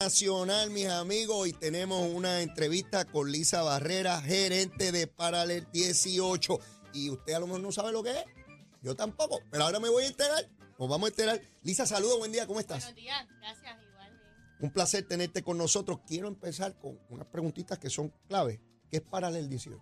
Nacional, 0.00 0.70
mis 0.70 0.88
amigos, 0.88 1.46
y 1.46 1.52
tenemos 1.52 2.12
una 2.12 2.40
entrevista 2.42 3.04
con 3.04 3.30
Lisa 3.30 3.62
Barrera, 3.62 4.20
gerente 4.20 4.90
de 4.90 5.06
Paralel 5.06 5.68
18. 5.72 6.58
Y 6.92 7.10
usted 7.10 7.32
a 7.32 7.38
lo 7.38 7.46
mejor 7.46 7.62
no 7.62 7.70
sabe 7.70 7.92
lo 7.92 8.02
que 8.02 8.10
es. 8.10 8.24
Yo 8.82 8.96
tampoco, 8.96 9.40
pero 9.52 9.64
ahora 9.64 9.78
me 9.78 9.88
voy 9.88 10.02
a 10.02 10.08
enterar. 10.08 10.50
Nos 10.80 10.88
vamos 10.88 11.06
a 11.06 11.10
enterar. 11.10 11.40
Lisa, 11.62 11.86
saludos, 11.86 12.18
buen 12.18 12.32
día, 12.32 12.44
¿cómo 12.44 12.58
estás? 12.58 12.82
Buenos 12.82 13.02
días, 13.02 13.26
gracias, 13.38 13.78
igualmente. 13.88 14.24
Un 14.58 14.70
placer 14.72 15.06
tenerte 15.06 15.44
con 15.44 15.56
nosotros. 15.56 16.00
Quiero 16.06 16.26
empezar 16.26 16.76
con 16.76 16.98
unas 17.08 17.28
preguntitas 17.28 17.78
que 17.78 17.88
son 17.88 18.12
clave. 18.26 18.60
¿Qué 18.90 18.96
es 18.96 19.02
Paralel 19.02 19.48
18? 19.48 19.80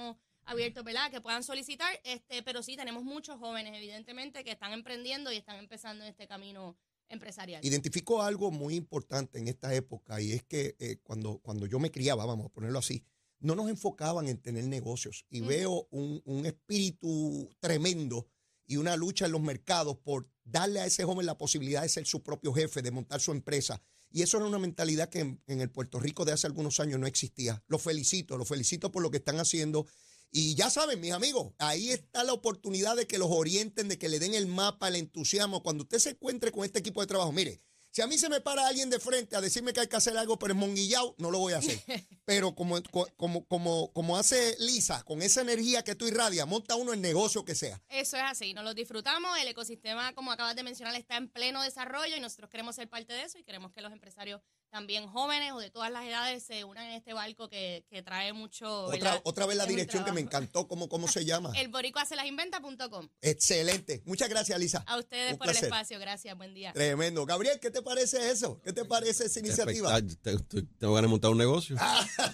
abiertos, 0.44 0.84
¿verdad? 0.84 1.10
Que 1.10 1.20
puedan 1.20 1.42
solicitar, 1.42 2.00
este, 2.04 2.42
pero 2.42 2.62
sí 2.62 2.76
tenemos 2.76 3.04
muchos 3.04 3.38
jóvenes, 3.38 3.74
evidentemente, 3.76 4.44
que 4.44 4.52
están 4.52 4.72
emprendiendo 4.72 5.32
y 5.32 5.36
están 5.36 5.56
empezando 5.56 6.04
en 6.04 6.10
este 6.10 6.26
camino 6.26 6.76
empresarial. 7.08 7.64
Identifico 7.64 8.22
algo 8.22 8.50
muy 8.50 8.74
importante 8.74 9.38
en 9.38 9.48
esta 9.48 9.74
época 9.74 10.20
y 10.20 10.32
es 10.32 10.42
que 10.44 10.76
eh, 10.78 10.98
cuando, 11.02 11.38
cuando 11.38 11.66
yo 11.66 11.78
me 11.78 11.90
criaba, 11.90 12.24
vamos 12.24 12.46
a 12.46 12.50
ponerlo 12.50 12.78
así, 12.78 13.04
no 13.40 13.54
nos 13.54 13.68
enfocaban 13.68 14.28
en 14.28 14.40
tener 14.40 14.64
negocios. 14.64 15.26
Y 15.28 15.40
veo 15.40 15.86
un, 15.90 16.22
un 16.24 16.46
espíritu 16.46 17.50
tremendo 17.60 18.26
y 18.66 18.76
una 18.76 18.96
lucha 18.96 19.26
en 19.26 19.32
los 19.32 19.42
mercados 19.42 19.98
por 19.98 20.30
darle 20.44 20.80
a 20.80 20.86
ese 20.86 21.04
joven 21.04 21.26
la 21.26 21.36
posibilidad 21.36 21.82
de 21.82 21.88
ser 21.88 22.06
su 22.06 22.22
propio 22.22 22.52
jefe, 22.52 22.82
de 22.82 22.90
montar 22.90 23.20
su 23.20 23.32
empresa. 23.32 23.82
Y 24.14 24.22
eso 24.22 24.36
era 24.36 24.46
una 24.46 24.60
mentalidad 24.60 25.08
que 25.08 25.18
en, 25.18 25.42
en 25.48 25.60
el 25.60 25.72
Puerto 25.72 25.98
Rico 25.98 26.24
de 26.24 26.30
hace 26.30 26.46
algunos 26.46 26.78
años 26.78 27.00
no 27.00 27.08
existía. 27.08 27.64
Los 27.66 27.82
felicito, 27.82 28.38
los 28.38 28.46
felicito 28.46 28.92
por 28.92 29.02
lo 29.02 29.10
que 29.10 29.16
están 29.16 29.40
haciendo. 29.40 29.88
Y 30.30 30.54
ya 30.54 30.70
saben, 30.70 31.00
mis 31.00 31.10
amigos, 31.10 31.52
ahí 31.58 31.90
está 31.90 32.22
la 32.22 32.32
oportunidad 32.32 32.94
de 32.94 33.08
que 33.08 33.18
los 33.18 33.28
orienten, 33.28 33.88
de 33.88 33.98
que 33.98 34.08
le 34.08 34.20
den 34.20 34.34
el 34.34 34.46
mapa, 34.46 34.86
el 34.86 34.94
entusiasmo. 34.94 35.64
Cuando 35.64 35.82
usted 35.82 35.98
se 35.98 36.10
encuentre 36.10 36.52
con 36.52 36.64
este 36.64 36.78
equipo 36.78 37.00
de 37.00 37.08
trabajo, 37.08 37.32
mire, 37.32 37.60
si 37.94 38.02
a 38.02 38.08
mí 38.08 38.18
se 38.18 38.28
me 38.28 38.40
para 38.40 38.66
alguien 38.66 38.90
de 38.90 38.98
frente 38.98 39.36
a 39.36 39.40
decirme 39.40 39.72
que 39.72 39.78
hay 39.78 39.86
que 39.86 39.94
hacer 39.94 40.18
algo, 40.18 40.36
pero 40.36 40.52
es 40.52 40.58
monguillao, 40.58 41.14
no 41.18 41.30
lo 41.30 41.38
voy 41.38 41.52
a 41.52 41.58
hacer. 41.58 41.78
Pero 42.24 42.54
como, 42.56 42.82
como, 43.16 43.44
como, 43.46 43.92
como 43.92 44.16
hace 44.16 44.56
Lisa, 44.58 45.04
con 45.04 45.22
esa 45.22 45.42
energía 45.42 45.84
que 45.84 45.94
tú 45.94 46.06
irradias, 46.06 46.48
monta 46.48 46.74
uno 46.74 46.92
el 46.92 47.00
negocio 47.00 47.44
que 47.44 47.54
sea. 47.54 47.80
Eso 47.88 48.16
es 48.16 48.22
así, 48.24 48.52
nos 48.52 48.64
lo 48.64 48.74
disfrutamos, 48.74 49.38
el 49.38 49.46
ecosistema, 49.46 50.12
como 50.14 50.32
acabas 50.32 50.56
de 50.56 50.64
mencionar, 50.64 50.96
está 50.96 51.18
en 51.18 51.28
pleno 51.28 51.62
desarrollo 51.62 52.16
y 52.16 52.20
nosotros 52.20 52.50
queremos 52.50 52.74
ser 52.74 52.88
parte 52.88 53.12
de 53.12 53.22
eso 53.22 53.38
y 53.38 53.44
queremos 53.44 53.72
que 53.72 53.80
los 53.80 53.92
empresarios 53.92 54.40
también 54.74 55.06
jóvenes 55.06 55.52
o 55.52 55.60
de 55.60 55.70
todas 55.70 55.88
las 55.92 56.04
edades 56.04 56.42
se 56.42 56.64
unan 56.64 56.86
en 56.86 56.94
este 56.94 57.12
barco 57.12 57.48
que, 57.48 57.86
que 57.88 58.02
trae 58.02 58.32
mucho... 58.32 58.86
Otra, 58.86 59.20
otra 59.22 59.46
vez 59.46 59.56
la 59.56 59.62
Es 59.62 59.68
dirección 59.68 60.04
que 60.04 60.10
me 60.10 60.20
encantó, 60.20 60.66
¿cómo, 60.66 60.88
cómo 60.88 61.06
se 61.06 61.24
llama? 61.24 61.52
El 61.56 61.68
boricuacelasinventa.com. 61.68 63.08
Excelente. 63.20 64.02
Muchas 64.04 64.28
gracias, 64.28 64.58
Lisa. 64.58 64.82
A 64.88 64.98
ustedes 64.98 65.34
Un 65.34 65.38
por 65.38 65.48
el 65.48 65.56
espacio, 65.56 66.00
gracias, 66.00 66.36
buen 66.36 66.54
día. 66.54 66.72
Tremendo. 66.72 67.24
Gabriel, 67.24 67.60
¿qué 67.60 67.70
te 67.70 67.82
parece 67.82 68.32
eso? 68.32 68.60
¿Qué 68.64 68.72
te 68.72 68.84
parece 68.84 69.26
esa 69.26 69.38
iniciativa? 69.38 69.96
Tengo 70.00 70.94
ganas 70.94 71.02
de 71.02 71.06
montar 71.08 71.30
un 71.30 71.38
negocio. 71.38 71.76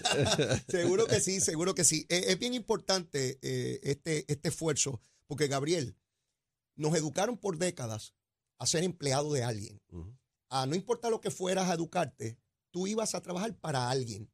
seguro 0.67 1.05
que 1.05 1.21
sí, 1.21 1.41
seguro 1.41 1.75
que 1.75 1.83
sí. 1.83 2.07
Es, 2.09 2.39
bien 2.39 2.55
importante 2.55 3.37
eh, 3.43 3.79
este, 3.83 4.25
este 4.27 4.49
esfuerzo, 4.49 4.99
porque 5.27 5.45
Gabriel, 5.45 5.95
nos 6.75 6.95
educaron 6.95 7.37
por 7.37 7.59
décadas 7.59 8.15
a 8.57 8.65
ser 8.65 8.83
empleado 8.83 9.31
de 9.31 9.43
alguien. 9.43 9.79
Ujú. 9.91 10.17
A 10.53 10.65
no 10.65 10.75
importa 10.75 11.09
lo 11.09 11.21
que 11.21 11.31
fueras 11.31 11.69
a 11.69 11.73
educarte, 11.73 12.37
tú 12.71 12.85
ibas 12.85 13.15
a 13.15 13.21
trabajar 13.21 13.57
para 13.59 13.89
alguien. 13.89 14.29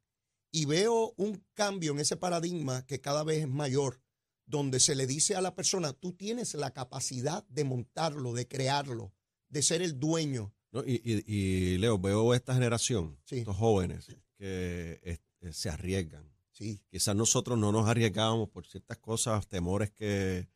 Y 0.50 0.64
veo 0.66 1.14
un 1.16 1.44
cambio 1.54 1.92
en 1.92 2.00
ese 2.00 2.16
paradigma 2.16 2.84
que 2.86 3.00
cada 3.00 3.22
vez 3.22 3.42
es 3.42 3.48
mayor, 3.48 4.02
donde 4.46 4.80
se 4.80 4.94
le 4.94 5.06
dice 5.06 5.36
a 5.36 5.40
la 5.40 5.54
persona, 5.54 5.92
tú 5.92 6.12
tienes 6.12 6.54
la 6.54 6.72
capacidad 6.72 7.46
de 7.48 7.64
montarlo, 7.64 8.32
de 8.32 8.48
crearlo, 8.48 9.14
de 9.48 9.62
ser 9.62 9.80
el 9.82 9.98
dueño. 10.00 10.54
No, 10.72 10.82
y, 10.84 11.00
y- 11.04 11.24
y, 11.26 11.78
Leo, 11.78 11.98
veo 11.98 12.34
esta 12.34 12.52
generación, 12.54 13.18
Sí. 13.24 13.38
estos 13.38 13.56
jóvenes 13.56 14.06
que 14.36 15.00
eh, 15.02 15.52
se 15.52 15.70
arriesgan. 15.70 16.28
Sí, 16.50 16.80
Quizás 16.90 17.14
nosotros 17.14 17.56
no 17.56 17.70
nos 17.70 17.88
arriesgábamos 17.88 18.48
por 18.48 18.66
ciertas 18.66 18.98
cosas, 18.98 19.46
temores 19.46 19.92
que, 19.92 20.48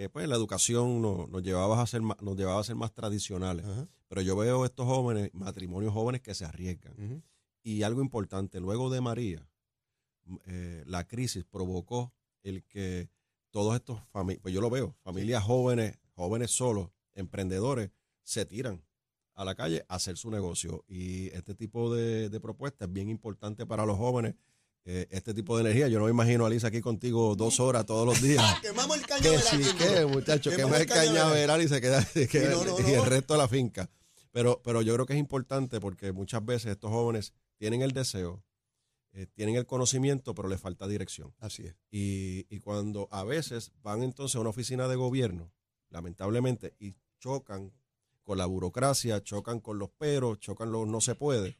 que 0.00 0.08
pues, 0.08 0.26
la 0.26 0.36
educación 0.36 1.02
no- 1.02 1.26
nos, 1.26 1.42
llevaba 1.42 1.82
a 1.82 1.86
ser 1.86 2.00
más, 2.00 2.20
nos 2.22 2.34
llevaba 2.34 2.58
a 2.60 2.64
ser 2.64 2.74
más 2.74 2.94
tradicionales. 2.94 3.66
Ajá. 3.66 3.86
Pero 4.08 4.22
yo 4.22 4.34
veo 4.34 4.64
estos 4.64 4.86
jóvenes, 4.86 5.30
matrimonios 5.34 5.92
jóvenes 5.92 6.22
que 6.22 6.34
se 6.34 6.46
arriesgan. 6.46 7.22
Y 7.62 7.82
algo 7.82 8.00
importante, 8.00 8.60
luego 8.60 8.88
de 8.88 9.02
María, 9.02 9.46
eh, 10.46 10.82
la 10.86 11.06
crisis 11.06 11.44
provocó 11.44 12.14
el 12.42 12.64
que 12.64 13.10
todos 13.50 13.74
estos 13.74 14.00
familias, 14.10 14.40
pues 14.42 14.54
yo 14.54 14.62
lo 14.62 14.70
veo, 14.70 14.96
familias 15.02 15.44
jóvenes, 15.44 15.98
jóvenes 16.14 16.50
solos, 16.50 16.88
emprendedores, 17.12 17.90
se 18.22 18.46
tiran 18.46 18.82
a 19.34 19.44
la 19.44 19.54
calle 19.54 19.84
a 19.88 19.96
hacer 19.96 20.16
su 20.16 20.30
negocio. 20.30 20.82
Y 20.88 21.26
este 21.28 21.54
tipo 21.54 21.94
de, 21.94 22.30
de 22.30 22.40
propuestas 22.40 22.88
es 22.88 22.94
bien 22.94 23.10
importante 23.10 23.66
para 23.66 23.84
los 23.84 23.98
jóvenes. 23.98 24.34
Eh, 24.84 25.06
este 25.10 25.34
tipo 25.34 25.56
de 25.56 25.62
energía, 25.62 25.88
yo 25.88 25.98
no 25.98 26.06
me 26.06 26.10
imagino 26.10 26.46
a 26.46 26.50
Lisa 26.50 26.68
aquí 26.68 26.80
contigo 26.80 27.36
dos 27.36 27.60
horas 27.60 27.84
todos 27.86 28.06
los 28.06 28.20
días. 28.22 28.42
Quemamos 28.62 28.96
el 28.96 29.02
que 29.02 29.08
cañaveral. 29.08 29.64
sí, 29.64 29.76
que 29.76 30.06
muchacho, 30.06 30.50
que 30.50 30.56
Quemamos 30.56 30.80
el 30.80 30.86
cañaveral 30.86 31.62
y 31.62 31.68
se 31.68 31.80
queda, 31.80 32.02
se 32.04 32.26
queda- 32.28 32.50
no, 32.52 32.64
no, 32.64 32.88
y 32.88 32.92
el 32.94 33.04
resto 33.06 33.34
de 33.34 33.38
la 33.38 33.48
finca. 33.48 33.90
Pero, 34.32 34.60
pero 34.64 34.80
yo 34.82 34.94
creo 34.94 35.06
que 35.06 35.12
es 35.14 35.18
importante 35.18 35.80
porque 35.80 36.12
muchas 36.12 36.44
veces 36.44 36.72
estos 36.72 36.90
jóvenes 36.90 37.32
tienen 37.56 37.82
el 37.82 37.90
deseo, 37.92 38.44
eh, 39.12 39.26
tienen 39.26 39.56
el 39.56 39.66
conocimiento, 39.66 40.34
pero 40.34 40.48
les 40.48 40.60
falta 40.60 40.86
dirección. 40.86 41.34
Así 41.40 41.64
es. 41.66 41.74
Y, 41.90 42.46
y 42.48 42.60
cuando 42.60 43.08
a 43.10 43.24
veces 43.24 43.72
van 43.82 44.02
entonces 44.04 44.36
a 44.36 44.40
una 44.40 44.50
oficina 44.50 44.86
de 44.86 44.94
gobierno, 44.96 45.52
lamentablemente, 45.88 46.74
y 46.78 46.94
chocan 47.18 47.72
con 48.22 48.38
la 48.38 48.46
burocracia, 48.46 49.20
chocan 49.22 49.58
con 49.60 49.78
los 49.80 49.90
peros, 49.90 50.38
chocan 50.38 50.70
los 50.70 50.86
no 50.86 51.00
se 51.00 51.16
puede. 51.16 51.58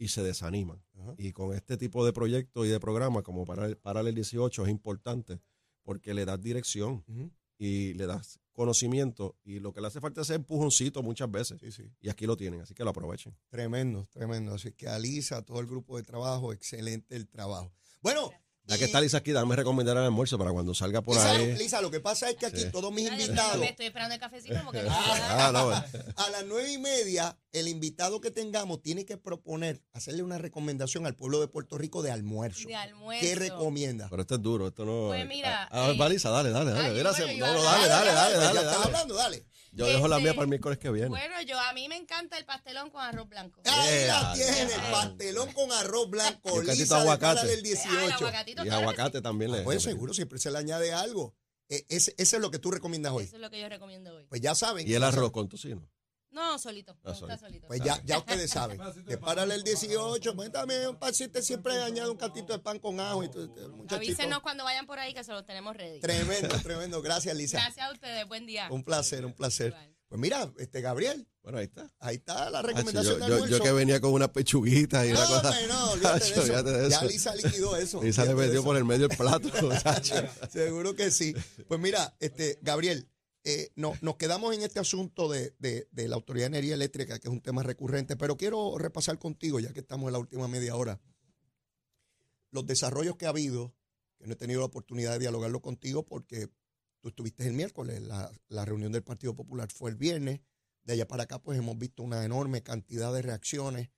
Y 0.00 0.08
se 0.08 0.22
desaniman. 0.22 0.82
Ajá. 0.98 1.14
Y 1.18 1.32
con 1.32 1.54
este 1.54 1.76
tipo 1.76 2.04
de 2.04 2.12
proyectos 2.12 2.66
y 2.66 2.70
de 2.70 2.80
programas 2.80 3.22
como 3.22 3.44
para 3.44 3.72
Paralel 3.76 4.14
18 4.14 4.64
es 4.64 4.70
importante 4.70 5.40
porque 5.82 6.14
le 6.14 6.24
das 6.24 6.40
dirección 6.40 7.04
y 7.58 7.92
le 7.94 8.06
das 8.06 8.40
conocimiento 8.52 9.36
y 9.44 9.60
lo 9.60 9.72
que 9.72 9.82
le 9.82 9.88
hace 9.88 10.00
falta 10.00 10.22
es 10.22 10.28
ese 10.28 10.36
empujoncito 10.36 11.02
muchas 11.02 11.30
veces. 11.30 11.60
Sí, 11.60 11.70
sí. 11.70 11.92
Y 12.00 12.08
aquí 12.08 12.26
lo 12.26 12.36
tienen, 12.36 12.62
así 12.62 12.74
que 12.74 12.82
lo 12.82 12.90
aprovechen. 12.90 13.36
Tremendo, 13.50 14.06
tremendo. 14.10 14.54
Así 14.54 14.72
que 14.72 14.88
a 14.88 14.98
Lisa, 14.98 15.36
a 15.36 15.42
todo 15.42 15.60
el 15.60 15.66
grupo 15.66 15.98
de 15.98 16.02
trabajo, 16.02 16.52
excelente 16.52 17.14
el 17.14 17.28
trabajo. 17.28 17.70
Bueno, 18.02 18.30
Ya 18.70 18.78
que 18.78 18.84
está 18.84 19.00
Lisa 19.00 19.18
aquí, 19.18 19.32
dame 19.32 19.56
recomendar 19.56 19.96
el 19.96 20.04
almuerzo 20.04 20.38
para 20.38 20.52
cuando 20.52 20.74
salga 20.74 21.02
por 21.02 21.14
Lisa, 21.16 21.30
ahí. 21.32 21.56
Lisa, 21.56 21.80
lo 21.80 21.90
que 21.90 22.00
pasa 22.00 22.30
es 22.30 22.36
que 22.36 22.46
aquí 22.46 22.60
Sí. 22.62 22.70
todos 22.70 22.92
mis 22.92 23.08
invitados, 23.10 23.58
me 23.58 23.70
estoy 23.70 23.86
esperando 23.86 24.14
el 24.14 24.20
cafecito 24.20 24.54
porque 24.64 24.82
no 24.84 24.90
Ah, 24.92 25.50
no, 25.52 25.64
bueno. 25.66 25.84
a 26.16 26.30
las 26.30 26.44
nueve 26.46 26.72
y 26.72 26.78
media, 26.78 27.36
el 27.52 27.68
invitado 27.68 28.20
que 28.20 28.30
tengamos 28.30 28.80
tiene 28.82 29.04
que 29.04 29.16
proponer, 29.16 29.82
hacerle 29.92 30.22
una 30.22 30.38
recomendación 30.38 31.06
al 31.06 31.16
pueblo 31.16 31.40
de 31.40 31.48
Puerto 31.48 31.76
Rico 31.78 32.02
de 32.02 32.10
almuerzo. 32.12 32.68
de 32.68 32.76
almuerzo. 32.76 33.26
¿Qué 33.26 33.34
recomienda? 33.34 34.06
Pero 34.08 34.22
esto 34.22 34.36
es 34.36 34.42
duro, 34.42 34.68
esto 34.68 34.84
no. 34.84 35.08
Pues 35.08 35.26
mira, 35.26 35.64
Ah, 35.64 35.86
ah, 35.88 35.90
eh, 35.92 35.98
va, 35.98 36.08
Lisa, 36.08 36.30
dale, 36.30 36.50
dale, 36.50 36.70
dale. 36.70 36.88
ay, 36.88 37.38
bueno, 37.38 37.54
no, 37.54 37.62
no, 37.62 37.68
a- 37.68 37.72
dale, 37.72 37.88
dale, 37.88 38.12
dale, 38.12 38.36
dale, 38.36 38.58
están 38.60 38.64
dale. 38.66 38.84
hablando, 38.84 39.14
dale. 39.14 39.44
Yo 39.72 39.86
dejo 39.86 40.08
la 40.08 40.16
Este, 40.16 40.24
mía 40.24 40.34
para 40.34 40.42
el 40.42 40.48
miércoles 40.48 40.78
que 40.78 40.90
viene. 40.90 41.08
Bueno, 41.08 41.40
yo 41.42 41.58
a 41.58 41.72
mí 41.72 41.88
me 41.88 41.96
encanta 41.96 42.36
el 42.38 42.44
pastelón 42.44 42.90
con 42.90 43.00
arroz 43.02 43.28
blanco. 43.28 43.60
Ahí 43.64 44.06
la 44.06 44.34
Yeah, 44.34 44.52
tiene, 44.52 44.68
yeah. 44.68 44.90
pastelón 44.90 45.52
con 45.52 45.70
arroz 45.72 46.10
blanco. 46.10 46.60
Lisa 46.62 46.96
de 46.96 47.00
aguacate. 47.02 47.34
Párale 47.36 47.52
el 47.52 47.58
Ah, 47.58 47.58
el 47.58 47.62
18. 47.62 48.14
aguacatito, 48.16 48.64
Y 48.64 48.68
aguacate 48.68 49.22
también 49.22 49.52
le. 49.52 49.62
Pues 49.62 49.82
seguro, 49.82 50.12
siempre 50.12 50.38
se 50.38 50.50
le 50.50 50.58
añade 50.58 50.92
algo. 50.92 51.34
Eh, 51.68 51.84
ese, 51.88 52.12
ese 52.18 52.36
es 52.36 52.42
lo 52.42 52.50
que 52.50 52.58
tú 52.58 52.72
recomiendas 52.72 53.12
hoy. 53.12 53.24
Eso 53.24 53.36
es 53.36 53.42
lo 53.42 53.48
que 53.48 53.60
yo 53.60 53.68
recomiendo 53.68 54.12
hoy. 54.14 54.26
Pues 54.28 54.40
ya 54.40 54.56
saben. 54.56 54.88
Y 54.88 54.94
el 54.94 55.04
arroz 55.04 55.30
con 55.30 55.48
tocino. 55.48 55.88
No, 56.30 56.58
solito. 56.58 56.92
Ah, 56.92 56.98
me 57.04 57.10
gusta 57.10 57.26
solito. 57.26 57.40
solito. 57.46 57.66
Pues 57.68 57.80
ya, 57.82 58.00
ya 58.04 58.18
ustedes 58.18 58.50
saben. 58.50 58.80
De 59.06 59.18
párale 59.18 59.54
el 59.54 59.62
18, 59.64 60.34
pues 60.36 60.52
también 60.52 60.88
un 60.88 60.96
pancito 60.96 61.42
siempre 61.42 61.80
añade 61.80 62.08
un 62.10 62.16
cantito 62.16 62.52
de 62.52 62.58
pan 62.60 62.78
con 62.78 63.00
ajo 63.00 63.24
y 63.24 63.28
todo, 63.30 63.48
muchachito. 63.48 63.96
Avísenos 63.96 64.40
cuando 64.40 64.64
vayan 64.64 64.86
por 64.86 64.98
ahí 64.98 65.12
que 65.12 65.24
se 65.24 65.32
los 65.32 65.44
tenemos 65.44 65.76
ready. 65.76 66.00
Tremendo, 66.00 66.56
tremendo. 66.62 67.02
Gracias, 67.02 67.34
Lisa. 67.36 67.58
Gracias 67.60 67.86
a 67.88 67.92
ustedes. 67.92 68.26
Buen 68.28 68.46
día. 68.46 68.68
Un 68.70 68.84
placer, 68.84 69.24
un 69.26 69.32
placer. 69.32 69.68
Igual. 69.68 69.96
Pues 70.08 70.20
mira, 70.20 70.52
este 70.58 70.80
Gabriel, 70.80 71.28
Bueno, 71.40 71.58
ahí 71.58 71.66
está. 71.66 71.88
ahí 72.00 72.16
está 72.16 72.50
la 72.50 72.58
Hacho, 72.58 72.66
recomendación 72.66 73.48
yo, 73.48 73.60
que 73.60 73.70
venía 73.70 74.00
con 74.00 74.12
una 74.12 74.32
pechuguita 74.32 75.06
y 75.06 75.12
no, 75.12 75.18
una 75.20 75.26
cosa. 75.28 75.66
no, 75.68 75.90
olvídate, 75.92 76.16
Hacho, 76.16 76.24
de 76.26 76.30
eso. 76.30 76.40
olvídate 76.42 76.70
de 76.72 76.90
Ya. 76.90 77.02
Lisa 77.04 77.34
liquidó 77.36 77.76
eso. 77.76 78.02
Lisa 78.02 78.24
le 78.24 78.34
metió 78.34 78.64
por 78.64 78.76
el 78.76 78.84
medio 78.84 79.06
el 79.08 79.16
plato. 79.16 79.48
Seguro 80.50 80.94
que 80.96 81.10
sí. 81.10 81.34
Pues 81.68 81.78
mira, 81.80 82.14
este, 82.18 82.58
Gabriel, 82.62 83.08
eh, 83.44 83.70
no, 83.74 83.94
nos 84.02 84.16
quedamos 84.16 84.54
en 84.54 84.62
este 84.62 84.80
asunto 84.80 85.28
de, 85.30 85.54
de- 85.58 86.08
la 86.08 86.16
Autoridad 86.16 86.44
de 86.50 86.58
Energía 86.58 86.74
Eléctrica, 86.74 87.18
que 87.18 87.28
es 87.28 87.32
un 87.32 87.40
tema 87.40 87.62
recurrente, 87.62 88.16
pero 88.16 88.36
quiero 88.36 88.76
repasar 88.78 89.18
contigo, 89.18 89.60
ya 89.60 89.72
que 89.72 89.80
estamos 89.80 90.08
en 90.08 90.12
la 90.12 90.18
última 90.18 90.46
media 90.48 90.76
hora, 90.76 91.00
los 92.50 92.66
desarrollos 92.66 93.16
que 93.16 93.26
ha 93.26 93.30
habido, 93.30 93.74
que 94.18 94.26
no 94.26 94.32
he 94.34 94.36
tenido 94.36 94.60
la 94.60 94.66
oportunidad 94.66 95.12
de 95.12 95.20
dialogarlo 95.20 95.60
contigo 95.60 96.04
porque 96.04 96.48
tú 97.00 97.08
estuviste 97.08 97.46
el 97.46 97.54
miércoles, 97.54 98.02
la, 98.02 98.30
la 98.48 98.64
reunión 98.64 98.92
del 98.92 99.02
Partido 99.02 99.34
Popular 99.34 99.70
fue 99.72 99.90
el 99.90 99.96
viernes, 99.96 100.40
de 100.82 100.94
allá 100.94 101.06
para 101.06 101.22
acá 101.24 101.40
pues 101.40 101.58
hemos 101.58 101.78
visto 101.78 102.02
una 102.02 102.24
enorme 102.24 102.62
cantidad 102.62 103.12
de 103.14 103.22
reacciones 103.22 103.88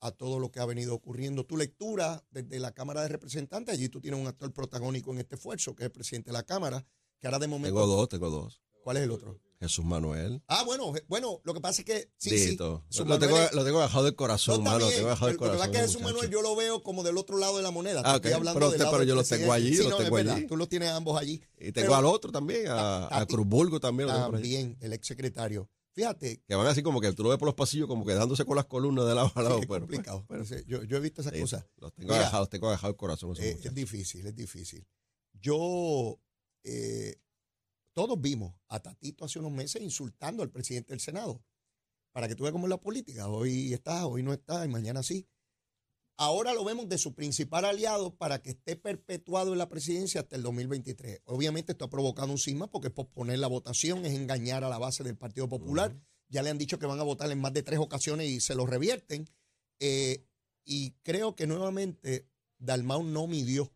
a 0.00 0.10
todo 0.10 0.38
lo 0.38 0.50
que 0.50 0.60
ha 0.60 0.64
venido 0.66 0.94
ocurriendo. 0.94 1.44
Tu 1.44 1.56
lectura 1.56 2.24
desde 2.30 2.58
la 2.58 2.72
Cámara 2.72 3.02
de 3.02 3.08
Representantes, 3.08 3.74
allí 3.74 3.88
tú 3.88 4.00
tienes 4.00 4.18
un 4.18 4.26
actor 4.26 4.52
protagónico 4.52 5.12
en 5.12 5.18
este 5.18 5.36
esfuerzo, 5.36 5.74
que 5.74 5.82
es 5.84 5.86
el 5.86 5.92
presidente 5.92 6.30
de 6.30 6.32
la 6.32 6.42
Cámara, 6.42 6.84
que 7.18 7.26
ahora 7.26 7.38
de 7.38 7.46
momento... 7.48 7.74
tengo 7.74 7.86
dos, 7.86 8.08
tengo 8.08 8.30
dos. 8.30 8.60
¿Cuál 8.82 8.96
es 8.98 9.02
el 9.04 9.10
otro? 9.10 9.40
Jesús 9.60 9.84
Manuel. 9.84 10.42
Ah, 10.48 10.62
bueno, 10.64 10.90
bueno, 11.06 11.38
lo 11.44 11.52
que 11.52 11.60
pasa 11.60 11.82
es 11.82 11.84
que 11.84 12.10
sí, 12.16 12.30
Dito. 12.30 12.82
sí. 12.88 13.04
Lo, 13.04 13.18
tengo, 13.18 13.36
lo 13.52 13.62
tengo 13.62 13.78
bajado 13.78 14.04
del 14.04 14.14
corazón, 14.16 14.62
mano. 14.62 14.78
Lo 14.78 14.88
tengo 14.88 15.08
bajado 15.08 15.26
del 15.26 15.36
pero 15.38 15.52
Lo 15.52 15.52
que 15.52 15.58
pasa 15.58 15.68
corazón. 15.68 15.70
es 15.74 15.76
que 15.76 15.78
Jesús 15.86 16.00
muchacho. 16.00 16.14
Manuel 16.14 16.30
yo 16.30 16.40
lo 16.42 16.56
veo 16.56 16.82
como 16.82 17.02
del 17.02 17.18
otro 17.18 17.36
lado 17.36 17.58
de 17.58 17.62
la 17.62 17.70
moneda. 17.70 18.00
Ah, 18.02 18.12
Te 18.12 18.16
estoy 18.28 18.30
ok. 18.32 18.36
hablando 18.38 18.58
Pero 18.60 18.70
usted- 18.72 18.86
pero 18.90 19.02
yo 19.04 19.14
los 19.14 19.28
tengo 19.28 19.52
allí, 19.52 19.76
Sí, 19.76 19.82
los 19.82 19.90
no, 19.90 19.96
tengo 19.98 20.16
es 20.18 20.24
verdad, 20.24 20.36
allí. 20.38 20.46
Tú 20.46 20.56
los 20.56 20.66
tienes 20.70 20.88
ambos 20.88 21.20
allí. 21.20 21.42
Y 21.58 21.72
tengo 21.72 21.88
Pero- 21.88 21.96
al 21.96 22.06
otro 22.06 22.32
también, 22.32 22.68
a, 22.68 23.04
a 23.08 23.08
Tati. 23.10 23.34
Cruzburgo 23.34 23.78
también. 23.80 24.08
También, 24.08 24.78
el 24.80 24.94
exsecretario. 24.94 25.68
Fíjate, 25.92 26.40
Que 26.48 26.54
van 26.54 26.66
así 26.66 26.82
como 26.82 26.98
que 27.02 27.12
tú 27.12 27.22
lo 27.24 27.28
ves 27.28 27.38
por 27.38 27.46
los 27.46 27.54
pasillos, 27.54 27.86
como 27.86 28.06
que 28.06 28.14
dándose 28.14 28.46
con 28.46 28.56
las 28.56 28.64
columnas 28.64 29.04
de 29.06 29.14
lado 29.14 29.30
a 29.34 29.42
lado. 29.42 29.56
sí, 29.56 29.60
es 29.62 29.66
pero, 29.66 29.80
complicado. 29.80 30.24
pero- 30.26 30.46
Sí, 30.46 30.54
yo, 30.66 30.82
yo 30.84 30.96
he 30.96 31.00
visto 31.00 31.20
esas 31.20 31.34
sí, 31.34 31.40
cosas. 31.40 31.66
Los 31.76 31.92
tengo 31.92 32.14
agajados, 32.14 32.48
tengo 32.48 32.68
agajados 32.68 32.94
el 32.94 32.96
corazón. 32.96 33.34
Eh, 33.38 33.58
es 33.62 33.74
difícil, 33.74 34.26
es 34.26 34.34
difícil. 34.34 34.86
Yo, 35.34 36.18
eh, 36.64 37.16
todos 37.92 38.20
vimos 38.20 38.54
a 38.68 38.80
Tatito 38.80 39.24
hace 39.24 39.38
unos 39.38 39.52
meses 39.52 39.82
insultando 39.82 40.42
al 40.42 40.50
presidente 40.50 40.92
del 40.92 41.00
Senado. 41.00 41.42
para 42.12 42.26
que 42.26 42.34
tú 42.34 42.42
veas 42.42 42.52
cómo 42.52 42.66
es 42.66 42.70
la 42.70 42.80
política. 42.80 43.28
Hoy 43.28 43.72
está, 43.72 44.04
hoy 44.06 44.24
no 44.24 44.32
está 44.32 44.64
y 44.64 44.68
mañana 44.68 45.02
sí. 45.04 45.28
Ahora 46.16 46.52
lo 46.52 46.64
vemos 46.64 46.88
de 46.88 46.98
su 46.98 47.14
principal 47.14 47.64
aliado 47.64 48.16
para 48.16 48.42
que 48.42 48.50
esté 48.50 48.74
perpetuado 48.76 49.52
en 49.52 49.58
la 49.58 49.68
presidencia 49.68 50.20
hasta 50.20 50.34
el 50.34 50.42
2023. 50.42 51.22
Obviamente 51.24 51.72
esto 51.72 51.84
ha 51.84 51.90
provocado 51.90 52.32
un 52.32 52.38
cisma 52.38 52.66
porque 52.66 52.90
posponer 52.90 53.38
la 53.38 53.46
votación 53.46 54.04
es 54.04 54.12
engañar 54.12 54.64
a 54.64 54.68
la 54.68 54.76
base 54.78 55.04
del 55.04 55.16
Partido 55.16 55.48
Popular. 55.48 55.96
Ya 56.28 56.42
le 56.42 56.50
han 56.50 56.58
dicho 56.58 56.78
que 56.78 56.86
van 56.86 57.00
a 57.00 57.04
votar 57.04 57.30
en 57.30 57.40
más 57.40 57.52
de 57.52 57.62
tres 57.62 57.78
ocasiones 57.78 58.28
y 58.28 58.40
se 58.40 58.54
lo 58.54 58.66
revierten. 58.66 59.30
Eh, 59.78 60.26
y 60.64 60.90
creo 61.04 61.36
que 61.36 61.46
nuevamente 61.46 62.28
Dalmau 62.58 63.02
no 63.02 63.26
midió 63.26 63.72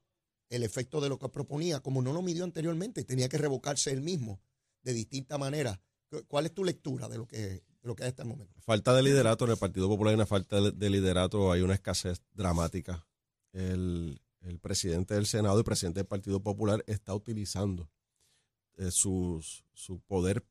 el 0.55 0.63
efecto 0.63 1.01
de 1.01 1.09
lo 1.09 1.19
que 1.19 1.29
proponía, 1.29 1.81
como 1.81 2.03
no 2.03 2.13
lo 2.13 2.23
midió 2.23 2.45
anteriormente, 2.45 3.05
tenía 3.05 3.29
que 3.29 3.39
revocarse 3.39 3.91
él 3.91 4.01
mismo 4.01 4.41
de 4.83 4.93
distinta 4.93 5.39
manera. 5.39 5.81
¿Cuál 6.29 6.47
es 6.47 6.55
tu 6.55 6.65
lectura 6.65 7.09
de 7.09 7.19
lo 7.19 7.27
que 7.27 7.63
lo 7.85 7.95
que 7.95 8.05
hay 8.05 8.09
hasta 8.09 8.23
el 8.23 8.29
momento. 8.29 8.61
Falta 8.63 8.95
de 8.95 9.03
liderato 9.03 9.45
en 9.45 9.53
el 9.53 9.57
Partido 9.57 9.89
Popular, 9.89 10.11
hay 10.11 10.15
una 10.15 10.27
falta 10.27 10.61
de, 10.61 10.91
liderato, 10.91 11.53
hay 11.53 11.61
una 11.61 11.75
escasez 11.75 12.23
dramática. 12.33 13.07
El, 13.53 14.21
presidente 14.61 15.15
del 15.15 15.27
Senado 15.27 15.57
y 15.57 15.59
el 15.59 15.65
presidente 15.65 16.01
del 16.01 16.07
Partido 16.07 16.43
Popular 16.43 16.83
está 16.87 17.15
utilizando 17.15 17.91
eh, 18.77 18.91
su 18.91 19.43
poder 20.07 20.45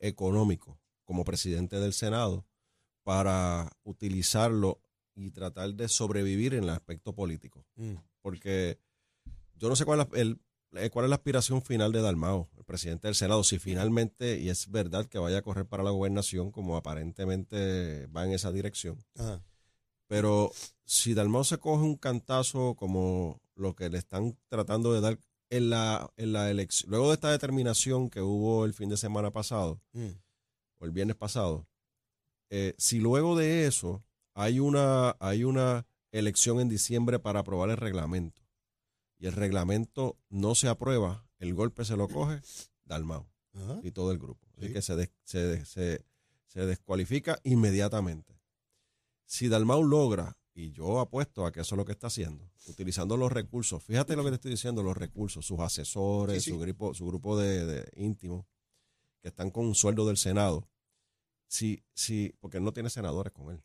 económico 0.00 0.80
como 1.04 1.24
presidente 1.24 1.78
del 1.78 1.92
Senado 1.92 2.46
para 3.02 3.70
utilizarlo 3.84 4.80
y 5.14 5.30
tratar 5.30 5.74
de 5.74 5.88
sobrevivir 5.88 6.54
en 6.54 6.64
el 6.64 6.70
aspecto 6.70 7.14
político. 7.14 7.64
Mm. 7.76 7.94
Porque 8.20 8.78
yo 9.58 9.68
no 9.68 9.76
sé 9.76 9.84
cuál 9.84 10.00
es 10.00 10.06
el, 10.14 10.40
eh, 10.72 10.90
¿Cuál 10.90 11.06
es 11.06 11.08
la 11.08 11.16
aspiración 11.16 11.62
final 11.62 11.92
de 11.92 12.02
Dalmao, 12.02 12.50
el 12.56 12.64
presidente 12.64 13.08
del 13.08 13.14
Senado? 13.14 13.42
Si 13.42 13.58
finalmente, 13.58 14.38
y 14.38 14.50
es 14.50 14.70
verdad 14.70 15.06
que 15.06 15.18
vaya 15.18 15.38
a 15.38 15.42
correr 15.42 15.66
para 15.66 15.82
la 15.82 15.90
gobernación, 15.90 16.50
como 16.50 16.76
aparentemente 16.76 18.06
va 18.08 18.26
en 18.26 18.32
esa 18.32 18.52
dirección. 18.52 19.02
Pero 20.06 20.50
si 20.84 21.14
Dalmao 21.14 21.44
se 21.44 21.58
coge 21.58 21.84
un 21.84 21.96
cantazo 21.96 22.74
como 22.76 23.40
lo 23.54 23.74
que 23.74 23.88
le 23.88 23.98
están 23.98 24.36
tratando 24.48 24.92
de 24.92 25.00
dar 25.00 25.18
en 25.50 25.70
la, 25.70 26.10
en 26.16 26.32
la 26.32 26.50
elección, 26.50 26.90
luego 26.90 27.08
de 27.08 27.14
esta 27.14 27.30
determinación 27.30 28.10
que 28.10 28.20
hubo 28.20 28.66
el 28.66 28.74
fin 28.74 28.90
de 28.90 28.98
semana 28.98 29.30
pasado, 29.30 29.80
mm. 29.92 30.10
o 30.78 30.84
el 30.84 30.90
viernes 30.90 31.16
pasado, 31.16 31.66
eh, 32.50 32.74
si 32.76 32.98
luego 32.98 33.36
de 33.36 33.66
eso 33.66 34.04
hay 34.34 34.60
una, 34.60 35.16
hay 35.20 35.44
una 35.44 35.86
elección 36.12 36.60
en 36.60 36.68
diciembre 36.68 37.18
para 37.18 37.40
aprobar 37.40 37.70
el 37.70 37.76
reglamento, 37.78 38.42
y 39.18 39.26
el 39.26 39.32
reglamento 39.32 40.18
no 40.28 40.54
se 40.54 40.68
aprueba, 40.68 41.26
el 41.38 41.54
golpe 41.54 41.84
se 41.84 41.96
lo 41.96 42.08
coge 42.08 42.40
Dalmau 42.84 43.26
y 43.82 43.90
todo 43.90 44.12
el 44.12 44.18
grupo. 44.18 44.46
Así 44.56 44.72
que 44.72 44.82
se, 44.82 45.10
se, 45.24 46.66
descualifica 46.66 47.38
inmediatamente. 47.44 48.40
Si 49.24 49.48
Dalmau 49.48 49.82
logra, 49.82 50.38
y 50.54 50.72
yo 50.72 51.00
apuesto 51.00 51.46
a 51.46 51.52
que 51.52 51.60
eso 51.60 51.74
es 51.74 51.76
lo 51.76 51.84
que 51.84 51.92
está 51.92 52.08
haciendo, 52.08 52.50
utilizando 52.66 53.16
los 53.16 53.30
recursos, 53.30 53.82
fíjate 53.82 54.16
lo 54.16 54.24
que 54.24 54.30
te 54.30 54.36
estoy 54.36 54.50
diciendo, 54.52 54.82
los 54.82 54.96
recursos, 54.96 55.46
sus 55.46 55.60
asesores, 55.60 56.44
Su, 56.44 56.58
grupo, 56.58 56.94
su 56.94 57.06
grupo 57.06 57.38
de, 57.38 57.66
de 57.66 57.90
íntimos, 57.96 58.46
que 59.20 59.28
están 59.28 59.50
con 59.50 59.66
un 59.66 59.74
sueldo 59.74 60.06
del 60.06 60.16
Senado, 60.16 60.68
sí, 61.46 61.84
sí, 61.94 62.34
porque 62.40 62.60
no 62.60 62.72
tiene 62.72 62.90
senadores 62.90 63.32
con 63.32 63.52
él. 63.52 63.62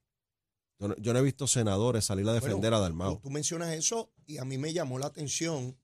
Yo 0.80 1.14
no, 1.14 1.20
he 1.20 1.24
visto 1.24 1.48
senadores 1.48 2.06
salir 2.06 2.28
a 2.28 2.34
defender 2.34 2.74
a 2.74 2.80
Dalmau. 2.80 3.20
Tú, 3.22 3.30
mencionas 3.30 3.74
eso 3.74 4.12
y 4.26 4.38
a 4.38 4.46
mí 4.46 4.58
me 4.58 4.74
llamó 4.74 5.00
la 5.00 5.06
atención 5.06 5.78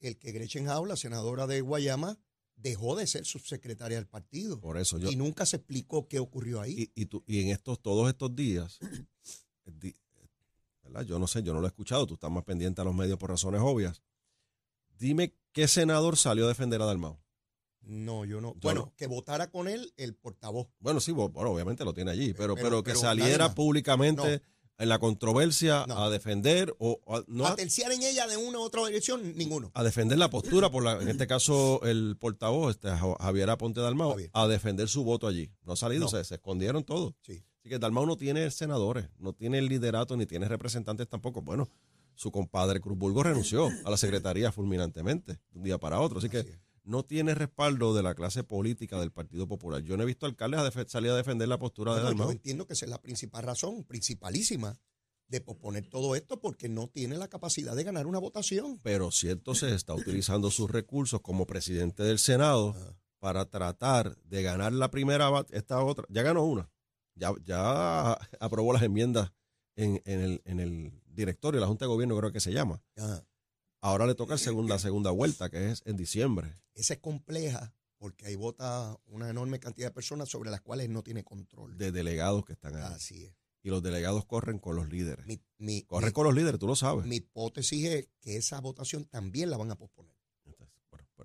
el 0.00 0.18
que 0.18 0.32
Gretchen 0.32 0.66
Jaula, 0.66 0.96
senadora 0.96 1.46
de 1.46 1.60
Guayama, 1.60 2.18
dejó 2.54 2.94
de 2.94 3.06
ser 3.06 3.24
subsecretaria 3.24 3.96
del 3.96 4.06
partido. 4.06 4.60
Por 4.60 4.78
eso 4.78 4.98
yo. 4.98 5.10
Y 5.10 5.16
nunca 5.16 5.44
se 5.46 5.56
explicó 5.56 6.08
qué 6.08 6.18
ocurrió 6.18 6.60
ahí. 6.60 6.92
Y, 6.94 7.08
y, 7.26 7.40
en 7.40 7.48
estos, 7.48 7.80
todos 7.80 8.08
estos 8.08 8.34
días, 8.36 8.78
¿verdad? 10.82 11.02
Yo 11.02 11.18
no 11.18 11.26
sé, 11.26 11.42
yo 11.42 11.52
no 11.52 11.60
lo 11.60 11.66
he 11.66 11.68
escuchado, 11.68 12.06
tú 12.06 12.14
estás 12.14 12.30
más 12.30 12.44
pendiente 12.44 12.80
a 12.80 12.84
los 12.84 12.94
medios 12.94 13.18
por 13.18 13.30
razones 13.30 13.60
obvias. 13.62 14.02
Dime 14.96 15.34
qué 15.52 15.66
senador 15.66 16.16
salió 16.16 16.44
a 16.44 16.48
defender 16.48 16.80
a 16.80 16.86
Dalmau. 16.86 17.23
No, 17.86 18.24
yo 18.24 18.40
no. 18.40 18.54
bueno, 18.62 18.92
que 18.96 19.06
votara 19.06 19.50
con 19.50 19.68
él 19.68 19.92
el 19.96 20.14
portavoz. 20.14 20.68
Bueno, 20.80 21.00
sí, 21.00 21.12
bueno, 21.12 21.50
obviamente 21.50 21.84
lo 21.84 21.92
tiene 21.92 22.10
allí, 22.10 22.32
pero, 22.34 22.54
pero, 22.54 22.82
que 22.82 22.94
saliera 22.94 23.54
públicamente 23.54 24.42
en 24.78 24.88
la 24.88 24.98
controversia 24.98 25.84
a 25.88 26.10
defender 26.10 26.74
o 26.78 27.00
a, 27.06 27.22
no 27.26 27.46
a, 27.46 27.54
terciar 27.54 27.92
en 27.92 28.02
ella 28.02 28.26
de 28.26 28.36
una 28.36 28.58
u 28.58 28.62
otra 28.62 28.84
dirección, 28.86 29.36
ninguno. 29.36 29.70
A 29.74 29.82
defender 29.82 30.18
la 30.18 30.30
postura, 30.30 30.70
por 30.70 30.82
la, 30.82 31.00
en 31.00 31.08
este 31.08 31.26
caso 31.26 31.80
el 31.84 32.16
portavoz, 32.18 32.74
este, 32.74 32.90
Javier 32.90 33.50
Aponte 33.50 33.80
Dalmao, 33.80 34.16
a 34.32 34.48
defender 34.48 34.88
su 34.88 35.04
voto 35.04 35.26
allí. 35.26 35.50
No 35.62 35.74
ha 35.74 35.76
salido, 35.76 36.08
Se, 36.08 36.20
escondieron 36.20 36.84
todos. 36.84 37.14
Sí. 37.22 37.44
Así 37.60 37.68
que 37.68 37.78
Dalmao 37.78 38.04
no 38.04 38.16
tiene 38.16 38.50
senadores, 38.50 39.08
no 39.18 39.32
tiene 39.32 39.62
liderato, 39.62 40.16
ni 40.16 40.26
tiene 40.26 40.48
representantes 40.48 41.08
tampoco. 41.08 41.40
Bueno, 41.40 41.68
su 42.14 42.30
compadre 42.30 42.80
Cruz 42.80 42.98
Burgo 42.98 43.22
renunció 43.22 43.68
a 43.84 43.90
la 43.90 43.96
secretaría 43.96 44.52
fulminantemente 44.52 45.34
de 45.50 45.58
un 45.58 45.64
día 45.64 45.78
para 45.78 46.00
otro. 46.00 46.18
Así, 46.18 46.28
que 46.28 46.44
no 46.84 47.04
tiene 47.04 47.34
respaldo 47.34 47.94
de 47.94 48.02
la 48.02 48.14
clase 48.14 48.44
política 48.44 49.00
del 49.00 49.10
Partido 49.10 49.48
Popular. 49.48 49.82
Yo 49.82 49.96
no 49.96 50.02
he 50.02 50.06
visto 50.06 50.26
alcaldes 50.26 50.60
a 50.60 50.88
salir 50.88 51.10
a 51.10 51.16
defender 51.16 51.48
la 51.48 51.58
postura 51.58 51.94
de 51.94 52.02
Dalmau. 52.02 52.28
Yo 52.28 52.32
entiendo 52.32 52.66
que 52.66 52.74
esa 52.74 52.84
es 52.84 52.90
la 52.90 53.00
principal 53.00 53.42
razón, 53.42 53.84
principalísima, 53.84 54.78
de 55.28 55.40
posponer 55.40 55.88
todo 55.88 56.14
esto 56.14 56.40
porque 56.40 56.68
no 56.68 56.88
tiene 56.88 57.16
la 57.16 57.28
capacidad 57.28 57.74
de 57.74 57.84
ganar 57.84 58.06
una 58.06 58.18
votación. 58.18 58.78
Pero 58.82 59.10
si 59.10 59.30
entonces 59.30 59.72
está 59.72 59.94
utilizando 59.94 60.50
sus 60.50 60.70
recursos 60.70 61.20
como 61.22 61.46
presidente 61.46 62.02
del 62.02 62.18
Senado 62.18 62.74
para 63.18 63.46
tratar 63.46 64.16
de 64.24 64.42
ganar 64.42 64.72
la 64.72 64.90
primera, 64.90 65.30
esta 65.50 65.82
otra, 65.82 66.04
ya 66.10 66.22
ganó 66.22 66.44
una, 66.44 66.70
ya, 67.14 67.32
ya 67.44 68.12
aprobó 68.38 68.72
las 68.72 68.82
enmiendas 68.82 69.32
en, 69.76 70.00
el, 70.04 70.42
en 70.44 70.60
el 70.60 71.02
directorio, 71.06 71.60
la 71.60 71.66
Junta 71.66 71.86
de 71.86 71.88
Gobierno 71.88 72.16
creo 72.18 72.32
que 72.32 72.40
se 72.40 72.52
llama. 72.52 72.82
Ahora 73.84 74.06
le 74.06 74.14
toca 74.14 74.36
la 74.36 74.78
segunda 74.78 75.10
vuelta, 75.10 75.50
que 75.50 75.70
es 75.70 75.82
en 75.84 75.98
diciembre. 75.98 76.54
Esa 76.74 76.94
es 76.94 77.00
compleja 77.00 77.74
porque 77.98 78.24
ahí 78.24 78.34
vota 78.34 78.98
una 79.04 79.28
enorme 79.28 79.60
cantidad 79.60 79.88
de 79.88 79.94
personas 79.94 80.30
sobre 80.30 80.50
las 80.50 80.62
cuales 80.62 80.88
no 80.88 81.02
tiene 81.02 81.22
control. 81.22 81.76
De 81.76 81.92
delegados 81.92 82.46
que 82.46 82.54
están 82.54 82.76
ahí. 82.76 82.82
Así 82.82 83.26
es. 83.26 83.34
Y 83.62 83.68
los 83.68 83.82
delegados 83.82 84.24
corren 84.24 84.58
con 84.58 84.74
los 84.74 84.88
líderes. 84.88 85.26
corren 85.86 86.12
con 86.12 86.24
los 86.24 86.34
líderes, 86.34 86.58
tú 86.58 86.66
lo 86.66 86.76
sabes. 86.76 87.04
Mi 87.04 87.16
hipótesis 87.16 87.84
es 87.84 88.08
que 88.22 88.38
esa 88.38 88.58
votación 88.58 89.04
también 89.04 89.50
la 89.50 89.58
van 89.58 89.70
a 89.70 89.76
posponer. 89.76 90.16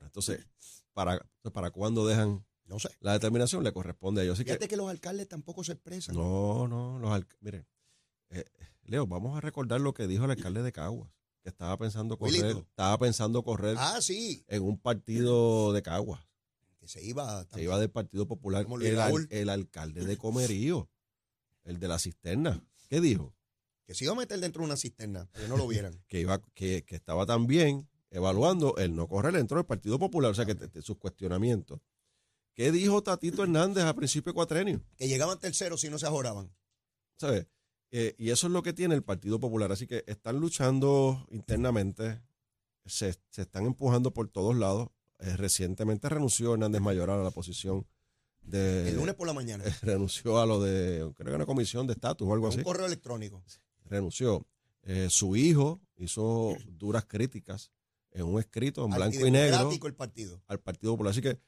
Entonces, 0.01 0.45
¿para, 0.91 1.25
¿para 1.53 1.71
cuándo 1.71 2.05
dejan 2.05 2.45
no 2.65 2.77
sé. 2.77 2.89
La 2.99 3.13
determinación 3.13 3.63
le 3.63 3.71
corresponde 3.71 4.19
a 4.19 4.23
ellos. 4.25 4.37
Fíjate 4.37 4.67
que, 4.67 4.75
los 4.75 4.89
alcaldes 4.89 5.29
tampoco 5.29 5.63
se 5.63 5.71
expresan. 5.71 6.13
No, 6.13 6.67
no, 6.67 6.99
los 6.99 7.25
miren, 7.39 7.65
eh, 8.29 8.43
Leo, 8.83 9.07
vamos 9.07 9.37
a 9.37 9.41
recordar 9.41 9.79
lo 9.79 9.93
que 9.93 10.07
dijo 10.07 10.25
el 10.25 10.31
alcalde 10.31 10.61
de 10.61 10.71
Caguas 10.71 11.09
que 11.41 11.49
estaba 11.49 11.77
pensando 11.77 12.17
correr, 12.17 12.57
estaba 12.57 12.97
pensando 12.97 13.43
correr 13.43 13.75
ah, 13.79 13.99
sí. 14.01 14.43
en 14.47 14.63
un 14.63 14.77
partido 14.79 15.73
de 15.73 15.81
Caguas. 15.81 16.21
Que 16.79 16.87
se 16.87 17.03
iba, 17.03 17.45
se 17.45 17.61
iba 17.61 17.77
del 17.79 17.89
Partido 17.89 18.27
Popular. 18.27 18.65
El, 19.29 19.49
alcalde 19.49 20.05
de 20.05 20.17
Comerío, 20.17 20.89
el 21.63 21.79
de 21.79 21.87
la 21.87 21.99
cisterna. 21.99 22.63
¿Qué 22.89 23.01
dijo? 23.01 23.35
Que 23.85 23.93
se 23.95 24.05
iba 24.05 24.13
a 24.13 24.17
meter 24.17 24.39
dentro 24.39 24.61
de 24.61 24.67
una 24.67 24.77
cisterna, 24.77 25.29
que 25.33 25.47
no 25.47 25.57
lo 25.57 25.67
vieran. 25.67 26.01
que 26.07 26.21
iba, 26.21 26.41
que, 26.53 26.85
estaba 26.87 27.25
también 27.25 27.89
evaluando 28.11 28.77
el 28.77 28.95
no 28.95 29.07
correr 29.07 29.33
dentro 29.33 29.57
del 29.57 29.65
Partido 29.65 29.99
Popular, 29.99 30.31
o 30.31 30.33
sea 30.33 30.45
que 30.45 30.55
sus 30.81 30.97
cuestionamientos. 30.97 31.81
¿Qué 32.53 32.71
dijo 32.71 33.01
Tatito 33.03 33.43
Hernández 33.43 33.85
a 33.85 33.93
principio 33.93 34.31
de 34.31 34.35
cuatrenio? 34.35 34.83
Que 34.97 35.07
llegaban 35.07 35.39
terceros 35.39 35.81
si 35.81 35.89
no 35.89 35.97
se 35.97 36.07
ajoraban. 36.07 36.53
¿Sabes? 37.17 37.47
Eh, 37.91 38.15
y 38.17 38.29
eso 38.29 38.47
es 38.47 38.53
lo 38.53 38.61
que 38.61 38.73
tiene 38.73 38.95
el 38.95 39.03
Partido 39.03 39.39
Popular. 39.39 39.71
Así 39.71 39.87
que 39.87 40.03
están 40.07 40.39
luchando 40.39 41.25
internamente, 41.31 42.21
se, 42.85 43.15
están 43.35 43.65
empujando 43.65 44.13
por 44.13 44.29
todos 44.29 44.55
lados. 44.55 44.89
Eh, 45.19 45.35
recientemente 45.35 46.07
renunció 46.07 46.53
Hernández 46.53 46.81
Mayoral 46.81 47.19
a 47.19 47.23
la 47.23 47.31
posición 47.31 47.85
de... 48.41 48.89
El 48.89 48.95
lunes 48.95 49.15
por 49.15 49.27
la 49.27 49.33
mañana. 49.33 49.63
renunció 49.81 50.39
a 50.39 50.45
lo 50.45 50.61
de, 50.61 51.11
creo 51.15 51.31
que 51.31 51.35
una 51.35 51.45
comisión 51.45 51.87
de 51.87 51.93
estatus 51.93 52.27
o 52.27 52.33
algo 52.33 52.47
así. 52.47 52.59
Un 52.59 52.63
correo 52.63 52.85
electrónico. 52.85 53.43
Renunció. 53.85 54.45
Eh, 54.83 55.07
su 55.09 55.35
hijo 55.35 55.81
hizo 55.97 56.55
duras 56.67 57.05
críticas 57.05 57.71
en 58.11 58.23
un 58.23 58.39
escrito 58.39 58.85
en 58.85 58.91
blanco 58.91 59.25
y 59.25 59.31
negro 59.31 59.71
el 59.71 59.93
partido. 59.93 60.41
al 60.47 60.59
Partido 60.59 60.93
Popular. 60.93 61.11
Así 61.11 61.21
que 61.21 61.39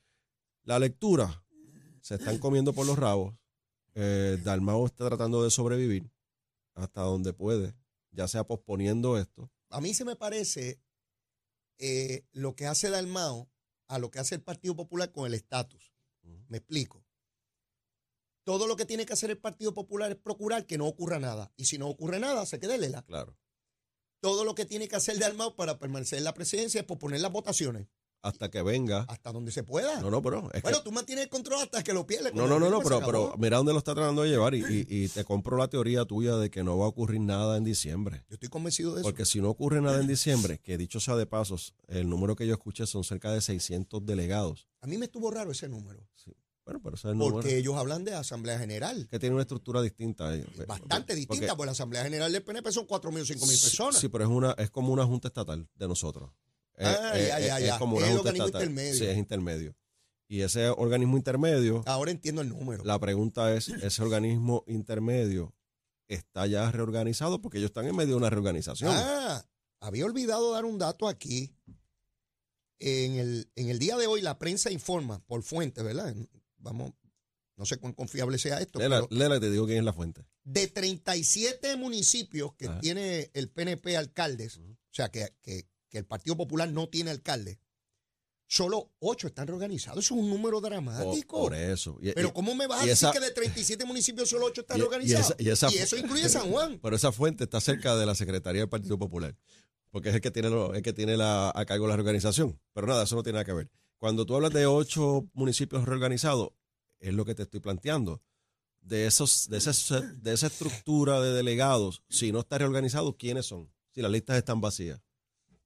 la 0.64 0.78
lectura 0.80 1.44
se 2.02 2.16
están 2.16 2.40
comiendo 2.40 2.74
por 2.74 2.86
los 2.86 2.98
rabos. 2.98 3.36
Dalmao 3.94 4.86
está 4.86 5.08
tratando 5.08 5.44
de 5.44 5.50
sobrevivir 5.50 6.10
hasta 6.76 7.02
donde 7.02 7.34
puede, 7.34 7.76
ya 8.12 8.28
sea 8.28 8.46
posponiendo 8.46 9.18
esto. 9.18 9.52
A 9.70 9.82
mí 9.82 9.94
se 9.94 10.06
me 10.06 10.16
parece 10.16 10.82
eh, 11.78 12.26
lo 12.32 12.56
que 12.56 12.68
hace 12.68 12.90
Dalmao 12.90 13.50
a 13.88 14.00
lo 14.00 14.12
que 14.12 14.20
hace 14.20 14.36
el 14.36 14.42
Partido 14.42 14.76
Popular 14.76 15.12
con 15.12 15.26
el 15.26 15.34
estatus. 15.34 15.92
Me 16.48 16.58
explico. 16.58 17.06
Todo 18.44 18.68
lo 18.68 18.76
que 18.76 18.86
tiene 18.86 19.06
que 19.06 19.14
hacer 19.14 19.30
el 19.30 19.38
Partido 19.38 19.74
Popular 19.74 20.12
es 20.12 20.18
procurar 20.18 20.66
que 20.66 20.78
no 20.78 20.88
ocurra 20.88 21.20
nada. 21.20 21.52
Y 21.56 21.66
si 21.66 21.78
no 21.78 21.88
ocurre 21.88 22.20
nada, 22.20 22.46
se 22.46 22.60
quede 22.60 22.78
lela. 22.78 23.04
Claro. 23.04 23.38
Todo 24.20 24.44
lo 24.44 24.56
que 24.56 24.66
tiene 24.66 24.88
que 24.88 24.96
hacer 24.96 25.18
Dalmao 25.18 25.56
para 25.56 25.80
permanecer 25.80 26.20
en 26.20 26.24
la 26.24 26.34
presidencia 26.34 26.82
es 26.82 26.86
posponer 26.86 27.22
las 27.22 27.32
votaciones. 27.32 27.88
Hasta 28.24 28.50
que 28.50 28.62
venga. 28.62 29.06
Hasta 29.10 29.32
donde 29.32 29.52
se 29.52 29.64
pueda. 29.64 30.00
No, 30.02 30.10
no, 30.12 30.22
pero 30.22 30.50
es 30.54 30.62
bueno, 30.62 30.78
que, 30.80 30.84
tú 30.84 30.92
mantienes 30.92 31.24
el 31.26 31.30
control 31.30 31.62
hasta 31.64 31.84
que 31.84 31.94
lo 31.94 32.06
pierdes. 32.06 32.34
no, 32.34 32.48
no, 32.48 32.60
no, 32.60 32.70
no, 32.70 32.80
pero, 32.82 33.00
pero 33.06 33.34
mira 33.38 33.58
dónde 33.58 33.74
lo 33.74 33.80
está 33.80 33.94
tratando 33.96 34.22
de 34.24 34.30
llevar 34.30 34.54
y, 34.56 34.60
y- 34.70 34.86
y 35.04 35.08
te 35.10 35.24
compro 35.24 35.58
la 35.58 35.68
teoría 35.68 36.06
tuya 36.06 36.36
de 36.38 36.50
que 36.50 36.64
no 36.64 36.78
va 36.78 36.86
a 36.86 36.90
ocurrir 36.90 37.22
nada 37.22 37.58
en 37.58 37.64
diciembre. 37.64 38.24
Yo 38.30 38.36
estoy 38.36 38.50
convencido 38.50 38.94
de 38.94 39.02
eso. 39.02 39.10
Porque 39.10 39.26
si 39.26 39.42
no 39.42 39.50
ocurre 39.50 39.82
nada 39.82 40.00
en 40.00 40.08
diciembre, 40.08 40.60
que 40.60 40.78
dicho 40.78 41.00
sea 41.00 41.16
de 41.16 41.26
pasos, 41.26 41.74
el 41.88 42.08
número 42.10 42.36
que 42.36 42.46
yo 42.46 42.54
escuché 42.54 42.86
son 42.86 43.04
cerca 43.04 43.32
de 43.32 43.42
600 43.42 44.06
delegados. 44.06 44.68
A 44.82 44.88
mí 44.88 44.98
me 44.98 45.06
estuvo 45.06 45.32
raro 45.32 45.52
ese 45.52 45.68
número. 45.70 46.08
Bueno, 46.64 46.80
pero 46.84 46.96
ese 46.96 47.08
es 47.08 47.12
el 47.14 47.18
número 47.18 47.38
Porque 47.38 47.58
ellos 47.58 47.76
hablan 47.76 48.04
de 48.06 48.14
Asamblea 48.14 48.60
General. 48.60 49.08
que 49.10 49.18
tiene 49.18 49.34
una 49.34 49.42
estructura 49.42 49.82
distinta. 49.82 50.36
eh, 50.36 50.46
Bastante 50.68 50.96
porque- 50.98 51.16
distinta, 51.16 51.56
porque 51.56 51.66
la 51.66 51.72
Asamblea 51.72 52.04
General 52.04 52.32
del 52.32 52.44
PNP 52.44 52.72
son 52.72 52.86
4.000 52.86 53.22
o 53.22 53.26
5.000 53.26 53.58
Sí, 53.58 53.66
personas. 53.66 54.00
Sí, 54.00 54.10
pero 54.10 54.26
es 54.26 54.30
una 54.30 54.52
es 54.60 54.70
como 54.70 54.94
una 54.94 55.04
junta 55.06 55.28
estatal 55.30 55.68
de 55.76 55.88
nosotros. 55.88 56.30
Ah, 56.82 57.18
ya, 57.18 57.40
ya, 57.40 57.60
ya. 57.60 57.80
como 57.80 57.98
Es 58.00 58.06
junta 58.08 58.20
organismo 58.20 58.46
estatal. 58.48 58.70
intermedio. 58.70 58.94
Sí, 58.96 59.06
es 59.06 59.18
intermedio. 59.18 59.76
Y 60.28 60.42
ese 60.42 60.70
organismo 60.70 61.18
intermedio, 61.18 61.84
Ahora 61.86 62.12
entiendo 62.12 62.42
el 62.42 62.50
número. 62.50 62.84
la 62.86 62.98
pregunta 63.00 63.54
es, 63.54 63.68
¿ese 63.70 64.02
organismo 64.02 64.64
intermedio 64.68 65.54
está 66.08 66.48
ya 66.48 66.72
reorganizado? 66.72 67.42
Porque 67.42 67.58
ellos 67.58 67.70
están 67.72 67.86
en 67.86 67.96
medio 67.96 68.12
de 68.12 68.16
una 68.16 68.30
reorganización. 68.30 68.92
Ah, 68.96 69.46
había 69.82 70.06
olvidado 70.06 70.52
dar 70.54 70.64
un 70.66 70.78
dato 70.78 71.08
aquí. 71.08 71.54
En 72.80 73.16
el, 73.16 73.52
en 73.56 73.70
el 73.70 73.78
día 73.78 73.96
de 73.98 74.08
hoy 74.08 74.22
la 74.22 74.40
prensa 74.40 74.72
informa 74.72 75.20
por 75.28 75.44
fuente, 75.44 75.84
¿verdad? 75.84 76.16
Vamos, 76.58 76.94
no 77.56 77.66
sé 77.66 77.78
cuán 77.78 77.94
confiable 77.94 78.40
sea 78.40 78.60
esto, 78.60 78.80
Lela, 78.80 79.02
pero 79.08 79.08
Lela, 79.12 79.40
te 79.40 79.52
digo 79.52 79.66
quién 79.68 79.80
es 79.80 79.84
la 79.84 79.94
fuente. 79.94 80.26
de 80.44 80.68
37 80.68 81.76
municipios 81.76 82.56
que 82.56 82.66
Ajá. 82.68 82.80
tiene 82.80 83.30
el 83.36 83.50
PNP 83.50 83.98
alcaldes, 83.98 84.58
o 84.58 84.64
sea, 84.90 85.10
que, 85.12 85.36
que- 85.44 85.70
que 85.92 86.00
el 86.00 86.06
Partido 86.06 86.36
Popular 86.36 86.68
no 86.72 86.90
tiene 86.90 87.12
alcalde, 87.12 87.60
solo 88.48 88.92
8 89.00 89.28
están 89.28 89.48
reorganizados. 89.48 90.04
Eso 90.04 90.16
es 90.16 90.22
un 90.22 90.30
número 90.30 90.60
dramático. 90.62 91.38
por 91.40 91.54
eso. 91.56 91.98
Y- 92.02 92.12
Pero 92.14 92.34
¿cómo 92.34 92.56
me 92.56 92.68
vas 92.68 92.82
a 92.82 92.86
decir 92.86 93.10
que 93.12 93.20
de 93.20 93.32
37 93.32 93.86
municipios 93.86 94.30
solo 94.30 94.46
8 94.48 94.62
están 94.62 94.78
y- 94.78 94.80
y 94.80 94.82
reorganizados? 94.84 95.36
esa- 95.38 95.72
y 95.72 95.78
eso 95.78 95.98
incluye 95.98 96.28
San 96.30 96.50
Juan. 96.52 96.80
pero 96.82 96.96
esa 96.96 97.12
fuente 97.12 97.44
está 97.44 97.62
cerca 97.62 97.96
de 97.96 98.06
la 98.06 98.16
Secretaría 98.16 98.62
del 98.62 98.70
Partido 98.70 98.98
Popular. 98.98 99.36
Porque 99.92 100.10
es 100.10 100.16
el 100.16 100.22
que 100.22 100.32
tiene, 100.32 100.50
lo- 100.50 100.74
el 100.74 100.82
que 100.82 100.94
tiene 100.94 101.18
la, 101.18 101.52
a 101.54 101.66
cargo 101.66 101.86
la 101.88 101.96
reorganización. 101.98 102.58
Pero 102.74 102.88
nada, 102.88 103.04
eso 103.04 103.16
no 103.16 103.24
tiene 103.24 103.36
nada 103.36 103.46
que 103.46 103.54
ver. 103.54 103.70
Cuando 103.98 104.26
tú 104.26 104.36
hablas 104.36 104.54
de 104.54 104.66
ocho 104.66 105.28
municipios 105.34 105.84
reorganizados, 105.86 106.50
es 107.00 107.14
lo 107.14 107.26
que 107.26 107.36
te 107.36 107.44
estoy 107.44 107.60
planteando. 107.60 108.22
De, 108.80 109.06
esos, 109.06 109.48
de, 109.50 109.58
esa, 109.58 110.00
de 110.02 110.34
esa 110.34 110.48
estructura 110.48 111.20
de 111.22 111.34
delegados, 111.34 112.02
si 112.10 112.32
no 112.32 112.40
está 112.40 112.58
reorganizado, 112.58 113.16
¿quiénes 113.18 113.46
son? 113.46 113.70
Si 113.94 114.02
las 114.02 114.10
listas 114.12 114.38
están 114.38 114.60
vacías, 114.62 115.00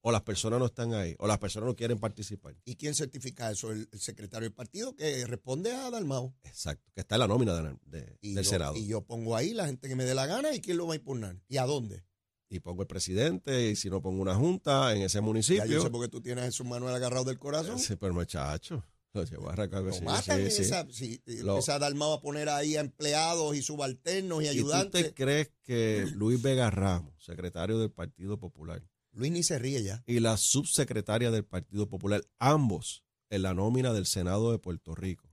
o 0.07 0.11
las 0.11 0.21
personas 0.21 0.59
no 0.59 0.67
están 0.67 0.93
ahí, 0.93 1.15
o 1.17 1.25
las 1.25 1.39
personas 1.39 1.67
no 1.67 1.75
quieren 1.75 1.97
participar. 1.99 2.55
¿Y 2.63 2.75
quién 2.75 2.93
certifica 2.93 3.49
eso? 3.49 3.71
El, 3.71 3.89
el 3.91 3.99
secretario 3.99 4.45
del 4.47 4.53
partido 4.53 4.95
que 4.95 5.25
responde 5.25 5.71
a 5.73 5.89
Dalmau. 5.89 6.31
Exacto, 6.43 6.91
que 6.93 7.01
está 7.01 7.15
en 7.15 7.19
la 7.21 7.27
nómina 7.27 7.55
de- 7.55 7.75
de- 7.87 8.17
Y 8.21 8.33
del 8.35 8.43
yo, 8.45 8.49
Senado. 8.51 8.75
Y 8.75 8.85
yo 8.85 9.01
pongo 9.01 9.35
ahí 9.35 9.53
la 9.55 9.65
gente 9.65 9.87
que 9.87 9.95
me 9.95 10.05
dé 10.05 10.13
la 10.13 10.27
gana 10.27 10.53
y 10.53 10.61
quién 10.61 10.77
lo 10.77 10.85
va 10.85 10.93
a 10.93 10.97
impugnar. 10.97 11.41
¿Y 11.47 11.57
a 11.57 11.65
dónde? 11.65 12.03
Y 12.49 12.59
pongo 12.59 12.83
el 12.83 12.87
presidente, 12.87 13.71
y 13.71 13.75
si 13.75 13.89
no 13.89 14.01
pongo 14.03 14.21
una 14.21 14.35
junta 14.35 14.95
en 14.95 15.01
ese 15.01 15.17
Ya 15.17 15.21
municipio. 15.23 15.65
yo 15.65 15.81
sé 15.81 15.89
por 15.89 16.01
qué 16.03 16.07
tú 16.09 16.21
tienes 16.21 16.43
a 16.43 16.45
Jesús 16.45 16.67
Manuel 16.67 16.93
agarrado 16.93 17.23
del 17.25 17.39
corazón. 17.39 17.79
Sí, 17.79 17.95
pero 17.95 18.13
muchacho, 18.13 18.85
lo 19.13 19.23
llevo 19.23 19.49
a. 19.49 19.55
Lo 19.55 19.91
sí, 19.91 20.01
matan 20.03 20.37
sí, 20.37 20.43
en 20.43 20.51
sí. 20.51 20.61
esa, 20.61 20.85
si 20.91 21.21
Lo- 21.41 21.57
a 21.67 21.79
Dalmau 21.79 22.13
a 22.13 22.21
poner 22.21 22.47
ahí 22.49 22.75
a 22.75 22.81
empleados 22.81 23.55
y 23.55 23.63
subalternos 23.63 24.43
y 24.43 24.45
¿Y 24.45 24.47
tú 24.49 24.51
ayudantes. 24.51 25.03
te 25.03 25.13
crees 25.15 25.51
que 25.63 26.05
Luis 26.13 26.39
Vega 26.41 26.69
Ramos, 26.69 27.11
secretario 27.25 27.79
del 27.79 27.89
Partido 27.91 28.37
Popular, 28.37 28.83
Luis 29.15 29.31
ni 29.31 29.43
se 29.43 29.57
ríe 29.57 29.81
ya. 29.81 30.03
y 30.05 30.19
la 30.19 30.37
subsecretaria 30.37 31.31
del 31.31 31.45
Partido 31.45 31.87
Popular, 31.87 32.21
ambos 32.37 33.03
en 33.29 33.43
la 33.43 33.53
nómina 33.53 33.93
del 33.93 34.05
Senado 34.05 34.51
de 34.51 34.59
Puerto 34.59 34.93
Rico, 34.93 35.29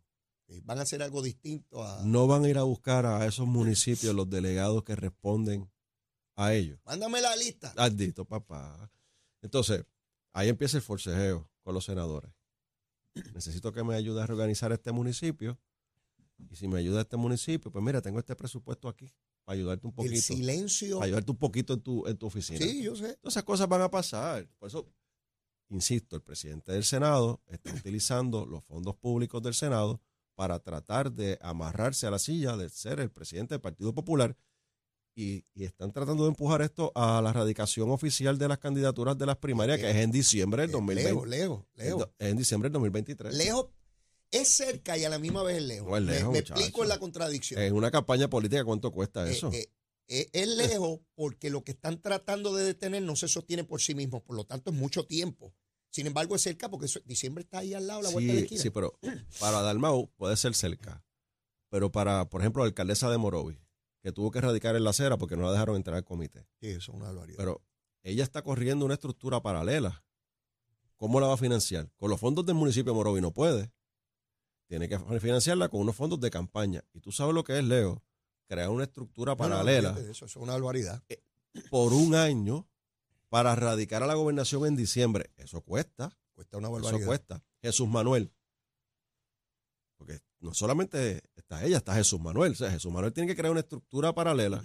Van 0.64 0.78
a 0.78 0.82
hacer 0.82 1.02
algo 1.02 1.22
distinto 1.22 1.82
a... 1.82 2.02
no 2.04 2.26
van 2.26 2.44
a 2.44 2.48
ir 2.48 2.58
a 2.58 2.62
buscar 2.62 3.06
a 3.06 3.24
esos 3.24 3.46
municipios 3.46 4.14
los 4.14 4.28
delegados 4.28 4.84
que 4.84 4.94
responden 4.94 5.70
a 6.36 6.52
ellos? 6.52 6.78
Mándame 6.84 7.22
la 7.22 7.34
lista. 7.36 7.72
Ardito, 7.76 8.26
papá. 8.26 8.90
Entonces, 9.40 9.86
ahí 10.34 10.50
empieza 10.50 10.76
el 10.76 10.82
forcejeo 10.82 11.50
con 11.62 11.72
los 11.72 11.86
senadores. 11.86 12.30
Necesito 13.32 13.72
que 13.72 13.82
me 13.82 13.94
ayude 13.94 14.20
a 14.20 14.26
reorganizar 14.26 14.72
este 14.72 14.92
municipio. 14.92 15.58
Y 16.50 16.56
si 16.56 16.68
me 16.68 16.78
ayuda 16.80 17.00
este 17.00 17.16
municipio, 17.16 17.72
pues 17.72 17.82
mira, 17.82 18.02
tengo 18.02 18.18
este 18.18 18.36
presupuesto 18.36 18.88
aquí 18.88 19.10
para 19.44 19.56
ayudarte 19.58 19.86
un 19.86 19.92
El 19.92 19.96
poquito. 19.96 20.20
silencio. 20.20 20.96
Para 20.98 21.06
ayudarte 21.06 21.30
un 21.30 21.38
poquito 21.38 21.72
en 21.74 21.80
tu, 21.80 22.06
en 22.06 22.16
tu 22.16 22.26
oficina. 22.26 22.58
Sí, 22.58 22.82
yo 22.82 22.94
sé. 22.96 23.16
Todas 23.16 23.34
esas 23.34 23.44
cosas 23.44 23.68
van 23.68 23.82
a 23.82 23.90
pasar. 23.90 24.48
Por 24.58 24.68
eso, 24.68 24.88
insisto, 25.68 26.16
el 26.16 26.22
presidente 26.22 26.72
del 26.72 26.84
Senado 26.84 27.40
está 27.48 27.70
utilizando 27.86 28.46
los 28.46 28.64
fondos 28.64 28.94
públicos 28.96 29.42
del 29.42 29.54
Senado 29.54 30.00
para 30.34 30.58
tratar 30.60 31.12
de 31.12 31.38
amarrarse 31.42 32.06
a 32.06 32.10
la 32.10 32.18
silla 32.18 32.56
de 32.56 32.68
ser 32.68 33.00
el 33.00 33.10
presidente 33.10 33.54
del 33.54 33.60
Partido 33.60 33.94
Popular 33.94 34.36
y, 35.14 35.44
y 35.54 35.64
están 35.64 35.92
tratando 35.92 36.22
de 36.22 36.30
empujar 36.30 36.62
esto 36.62 36.90
a 36.94 37.20
la 37.20 37.34
radicación 37.34 37.90
oficial 37.90 38.38
de 38.38 38.48
las 38.48 38.58
candidaturas 38.58 39.18
de 39.18 39.26
las 39.26 39.36
primarias, 39.36 39.78
que 39.78 39.90
es 39.90 39.96
en 39.96 40.10
diciembre 40.10 40.62
del 40.62 40.70
Eh, 40.70 40.72
2020. 40.72 41.10
Lejos, 41.12 41.28
lejos, 41.28 41.64
lejos. 41.74 42.08
Es 42.18 42.28
en 42.30 42.36
diciembre 42.38 42.68
del 42.68 42.72
2023. 42.74 43.34
Lejos 43.36 43.66
es 44.32 44.48
cerca 44.48 44.98
y 44.98 45.04
a 45.04 45.08
la 45.08 45.18
misma 45.20 45.42
vez 45.44 45.58
es 45.58 45.62
lejos. 45.62 45.88
No, 45.88 45.96
es 45.96 46.02
Me- 46.02 46.12
lejos, 46.12 46.32
me, 46.32 46.38
muchacho. 46.40 46.54
explico 46.54 46.82
en 46.82 46.88
la 46.88 46.98
contradicción. 46.98 47.60
En 47.62 47.72
una 47.74 47.90
campaña 47.92 48.28
política, 48.28 48.64
¿cuánto 48.64 48.90
cuesta 48.90 49.28
Eh, 49.28 49.32
eso? 49.32 49.50
eh, 49.52 49.70
eh, 50.08 50.28
es 50.32 50.48
lejos 50.48 50.98
porque 51.14 51.48
lo 51.50 51.62
que 51.62 51.72
están 51.72 52.00
tratando 52.02 52.54
de 52.54 52.64
detener 52.64 53.02
no 53.02 53.14
se 53.14 53.28
sostiene 53.28 53.62
por 53.64 53.80
sí 53.80 53.94
mismo, 53.94 54.24
por 54.24 54.34
lo 54.36 54.44
tanto 54.44 54.70
es 54.72 54.76
mucho 54.76 55.06
tiempo. 55.06 55.54
Sin 55.90 56.06
embargo, 56.06 56.34
es 56.34 56.42
cerca 56.42 56.68
porque 56.70 56.86
eso- 56.86 57.00
diciembre 57.04 57.44
está 57.44 57.58
ahí 57.58 57.74
al 57.74 57.86
lado, 57.86 58.02
la 58.02 58.08
vuelta 58.10 58.32
de 58.32 58.40
la 58.40 58.40
Sí, 58.40 58.44
esquina. 58.46 58.62
sí, 58.62 58.70
pero 58.70 58.98
para 59.38 59.60
Dalmau 59.62 60.10
puede 60.16 60.36
ser 60.36 60.54
cerca. 60.54 61.04
Pero 61.68 61.92
para, 61.92 62.28
por 62.28 62.40
ejemplo, 62.40 62.62
la 62.62 62.68
alcaldesa 62.68 63.10
de 63.10 63.18
Morovis, 63.18 63.58
que 64.02 64.12
tuvo 64.12 64.30
que 64.30 64.40
radicar 64.40 64.74
en 64.76 64.84
la 64.84 64.90
acera 64.90 65.16
porque 65.18 65.36
no 65.36 65.42
la 65.44 65.52
dejaron 65.52 65.76
entrar 65.76 65.96
al 65.96 66.04
comité. 66.04 66.46
Sí, 66.60 66.68
eso 66.68 66.78
es 66.78 66.88
una 66.96 67.06
barbaridad. 67.06 67.36
Pero 67.38 67.62
ella 68.02 68.24
está 68.24 68.42
corriendo 68.42 68.84
una 68.84 68.94
estructura 68.94 69.42
paralela. 69.42 70.04
¿Cómo 70.96 71.20
la 71.20 71.26
va 71.26 71.34
a 71.34 71.38
financiar? 71.38 71.90
Con 71.96 72.10
los 72.10 72.20
fondos 72.20 72.44
del 72.46 72.54
municipio 72.54 72.92
de 72.92 72.96
Morovis 72.96 73.22
no 73.22 73.32
puede. 73.32 73.70
Tiene 74.68 74.88
que 74.88 74.98
financiarla 75.20 75.68
con 75.68 75.80
unos 75.80 75.94
fondos 75.96 76.20
de 76.20 76.30
campaña. 76.30 76.82
Y 76.94 77.00
tú 77.00 77.12
sabes 77.12 77.34
lo 77.34 77.44
que 77.44 77.58
es, 77.58 77.64
Leo. 77.64 78.02
Crear 78.48 78.70
una 78.70 78.84
estructura 78.84 79.32
No, 79.32 79.36
no, 79.36 79.38
paralela 79.50 79.90
eso, 79.98 80.10
eso 80.10 80.26
es 80.26 80.36
una 80.36 80.52
barbaridad. 80.52 81.02
por 81.70 81.92
un 81.92 82.14
año 82.14 82.66
para 83.28 83.54
radicar 83.54 84.02
a 84.02 84.06
la 84.06 84.14
gobernación 84.14 84.66
en 84.66 84.76
diciembre. 84.76 85.30
Eso 85.36 85.60
cuesta. 85.62 86.16
Cuesta 86.34 86.58
una 86.58 86.68
Eso 86.68 86.74
barbaridad. 86.74 87.06
cuesta. 87.06 87.42
Jesús 87.62 87.88
Manuel. 87.88 88.32
Porque 89.96 90.20
no 90.40 90.52
solamente 90.54 91.22
está 91.36 91.64
ella, 91.64 91.78
está 91.78 91.94
Jesús 91.94 92.20
Manuel. 92.20 92.52
O 92.52 92.56
sea, 92.56 92.70
Jesús 92.70 92.92
Manuel 92.92 93.12
tiene 93.12 93.28
que 93.28 93.36
crear 93.36 93.50
una 93.52 93.60
estructura 93.60 94.14
paralela. 94.14 94.64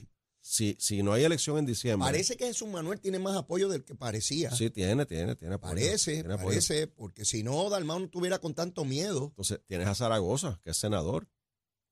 Si, 0.50 0.78
si 0.80 1.04
no 1.04 1.12
hay 1.12 1.26
elección 1.26 1.58
en 1.58 1.66
diciembre. 1.66 2.06
Parece 2.08 2.38
que 2.38 2.46
Jesús 2.46 2.70
Manuel 2.70 3.02
tiene 3.02 3.20
más 3.20 3.36
apoyo 3.36 3.68
del 3.68 3.84
que 3.84 3.96
parecía. 3.96 4.50
Sí, 4.52 4.70
tiene, 4.70 5.06
tiene, 5.06 5.36
tiene 5.36 5.56
apoyo. 5.56 5.74
parece, 5.74 6.14
tiene 6.14 6.34
apoyo. 6.36 6.48
parece, 6.50 6.88
porque 6.88 7.26
si 7.26 7.44
no, 7.44 7.70
Dalmau 7.70 8.00
no 8.00 8.06
estuviera 8.06 8.40
con 8.40 8.54
tanto 8.54 8.86
miedo. 8.86 9.26
Entonces, 9.26 9.60
tienes 9.68 9.88
a 9.88 9.94
Zaragoza, 9.96 10.60
que 10.64 10.70
es 10.70 10.78
senador. 10.78 11.26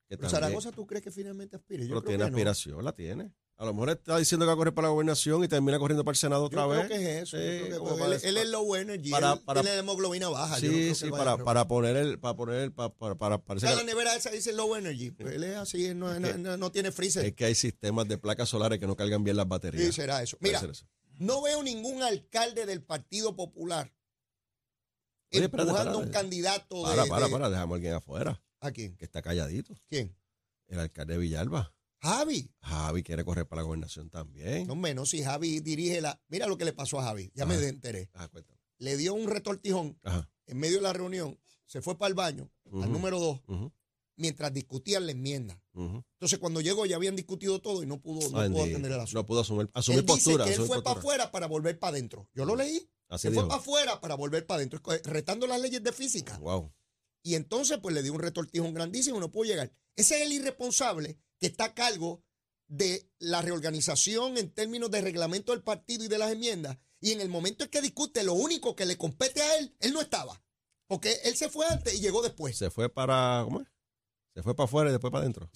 Que 0.08 0.16
Pero 0.18 0.22
también- 0.30 0.42
Zaragoza, 0.42 0.72
¿tú 0.72 0.88
crees 0.88 1.04
que 1.04 1.12
finalmente 1.12 1.58
aspire? 1.58 1.84
Yo 1.84 1.90
pero 1.90 2.02
creo 2.02 2.10
tiene 2.12 2.24
que 2.26 2.32
no. 2.32 2.38
aspiración, 2.38 2.86
la 2.86 2.94
tiene. 2.96 3.34
A 3.58 3.64
lo 3.64 3.74
mejor 3.74 3.90
está 3.92 4.18
diciendo 4.18 4.46
que 4.46 4.48
va 4.48 4.54
a 4.54 4.58
correr 4.58 4.74
para 4.74 4.90
la 4.90 4.94
gobernación 4.94 5.42
y 5.42 5.48
termina 5.48 5.80
corriendo 5.80 6.04
para 6.04 6.12
el 6.12 6.18
Senado 6.18 6.44
otra 6.44 6.64
Yo 6.64 6.70
vez. 6.70 6.86
creo 6.88 6.90
que 7.00 7.18
es 7.18 7.24
eso. 7.24 7.38
yo 7.38 7.44
creo 7.44 7.84
que- 7.96 8.00
para- 8.02 8.16
él, 8.16 8.22
él 8.24 8.38
es 8.38 8.50
low 8.50 8.76
energy, 8.76 9.10
para- 9.12 9.32
él 9.34 9.40
para- 9.46 9.62
tiene 9.62 9.78
hemoglobina 9.78 10.28
baja. 10.28 10.60
yo 10.60 10.68
no 10.70 10.78
Sí, 10.78 10.88
que 10.90 10.96
sí, 10.96 11.10
para, 11.10 11.38
para 11.38 11.66
poner 11.66 11.96
el, 11.96 12.20
para 12.20 12.36
poner 12.36 12.56
el, 12.64 12.74
para, 12.74 12.90
para, 12.94 13.16
para- 13.38 13.60
que- 13.62 13.66
en 13.70 13.76
la 13.78 13.84
nevera 13.84 14.14
esa 14.14 14.30
dice 14.30 14.52
low 14.52 14.76
energy. 14.76 15.12
Pues 15.12 15.36
él 15.36 15.46
es 15.46 15.56
así, 15.56 15.94
no, 15.94 16.20
no- 16.20 16.38
no- 16.38 16.58
no 16.58 16.72
tiene 16.74 16.92
freezer. 16.92 17.26
es 17.26 17.34
que 17.34 17.46
hay 17.46 17.56
sistemas 17.56 18.08
de 18.10 18.18
placas 18.18 18.50
solares 18.50 18.78
que 18.78 18.88
no 18.88 18.96
cargan 18.98 19.24
bien 19.24 19.38
las 19.38 19.48
baterías. 19.48 19.86
Sí, 19.86 19.92
será 19.94 20.22
eso. 20.22 20.36
Mira, 20.42 20.60
eso. 20.60 20.86
no 21.18 21.42
veo 21.42 21.64
ningún 21.64 22.04
alcalde 22.04 22.66
del 22.66 22.84
Partido 22.84 23.38
Popular 23.38 23.94
Oye, 25.32 25.46
espérate, 25.46 25.70
empujando 25.70 25.98
un 26.00 26.04
espérate. 26.06 26.24
candidato 26.24 26.76
de, 26.78 26.84
Para, 26.84 27.06
para, 27.06 27.30
para, 27.30 27.50
dejamos 27.50 27.74
a 27.74 27.76
alguien 27.76 27.94
afuera, 27.94 28.44
¿A 28.60 28.72
quién? 28.72 28.98
que 28.98 29.06
está 29.06 29.22
calladito. 29.22 29.74
¿Quién? 29.90 30.14
El 30.68 30.80
alcalde 30.80 31.14
de 31.14 31.20
Villalba. 31.20 31.74
Javi. 32.06 32.50
Javi 32.62 33.04
quiere 33.04 33.26
correr 33.26 33.48
para 33.48 33.62
la 33.62 33.66
gobernación 33.66 34.10
también. 34.10 34.68
No 34.68 34.76
menos 34.76 35.10
si 35.10 35.24
Javi 35.24 35.60
dirige 35.60 36.02
la... 36.02 36.22
Mira 36.28 36.48
lo 36.48 36.58
que 36.58 36.66
le 36.66 36.74
pasó 36.74 37.00
a 37.00 37.04
Javi. 37.04 37.32
Ya 37.34 37.46
me 37.46 37.56
enteré. 37.56 38.10
Ajá, 38.14 38.28
cuéntame. 38.28 38.60
Le 38.78 38.98
dio 38.98 39.14
un 39.14 39.28
retortijón 39.28 39.98
Ajá. 40.04 40.30
en 40.46 40.58
medio 40.58 40.78
de 40.78 40.84
la 40.84 40.94
reunión. 40.94 41.40
Se 41.66 41.82
fue 41.82 41.98
para 41.98 42.10
el 42.10 42.14
baño, 42.14 42.52
al 42.72 42.92
número 42.92 43.20
dos, 43.20 43.42
mientras 44.18 44.54
discutían 44.54 45.06
la 45.06 45.14
enmienda. 45.14 45.60
Entonces, 45.74 46.38
cuando 46.40 46.62
llegó, 46.62 46.86
ya 46.86 46.96
habían 46.96 47.16
discutido 47.16 47.60
todo 47.60 47.82
y 47.84 47.88
no 47.88 48.00
pudo, 48.00 48.22
no 48.30 48.52
pudo 48.52 48.64
atender 48.64 48.92
el 48.92 49.00
asunto. 49.00 49.20
No 49.20 49.26
pudo 49.26 49.40
asumir, 49.42 49.70
asumir 49.74 50.00
él 50.00 50.06
dice 50.06 50.16
postura. 50.16 50.46
que 50.46 50.54
él 50.54 50.62
fue 50.62 50.84
para 50.84 51.00
afuera 51.00 51.32
para 51.32 51.48
volver 51.48 51.80
para 51.80 51.92
adentro. 51.92 52.30
Yo 52.34 52.46
lo 52.46 52.56
leí. 52.56 52.88
Así 53.10 53.28
Se 53.28 53.34
fue 53.34 53.48
para 53.48 53.60
afuera 53.60 54.00
para 54.00 54.16
volver 54.16 54.46
para 54.46 54.58
adentro, 54.58 54.80
retando 55.04 55.48
las 55.48 55.60
leyes 55.60 55.84
de 55.84 55.92
física. 55.92 56.38
Wow. 56.38 56.72
Y 57.24 57.34
entonces, 57.36 57.80
pues 57.82 57.96
le 57.96 58.04
dio 58.04 58.14
un 58.14 58.20
retortijón 58.20 58.74
grandísimo, 58.74 59.20
no 59.20 59.32
pudo 59.32 59.46
llegar. 59.46 59.72
Ese 59.96 60.18
es 60.18 60.22
el 60.28 60.34
irresponsable 60.34 61.18
que 61.40 61.48
está 61.48 61.66
a 61.66 61.74
cargo 61.74 62.24
de 62.68 63.10
la 63.20 63.42
reorganización 63.42 64.38
en 64.38 64.50
términos 64.52 64.92
de 64.92 65.02
reglamento 65.02 65.52
del 65.52 65.64
partido 65.64 66.04
y 66.06 66.08
de 66.08 66.18
las 66.18 66.32
enmiendas. 66.32 66.78
Y 67.00 67.12
en 67.12 67.22
el 67.22 67.30
momento 67.30 67.64
en 67.64 67.70
que 67.70 67.82
discute 67.82 68.24
lo 68.24 68.34
único 68.34 68.76
que 68.76 68.86
le 68.86 68.98
compete 68.98 69.42
a 69.42 69.58
él, 69.58 69.76
él 69.80 69.94
no 69.94 70.02
estaba. 70.02 70.42
Porque 70.88 71.14
él 71.24 71.36
se 71.36 71.50
fue 71.50 71.68
antes 71.68 71.94
y 71.96 72.00
llegó 72.00 72.22
después. 72.22 72.58
Se 72.58 72.70
fue 72.70 72.90
para, 72.90 73.42
¿cómo 73.44 73.62
es? 73.62 73.68
Se 74.34 74.44
fue 74.44 74.56
para 74.56 74.66
afuera 74.66 74.90
y 74.90 74.94
después 74.94 75.12
para 75.12 75.22
adentro. 75.22 75.50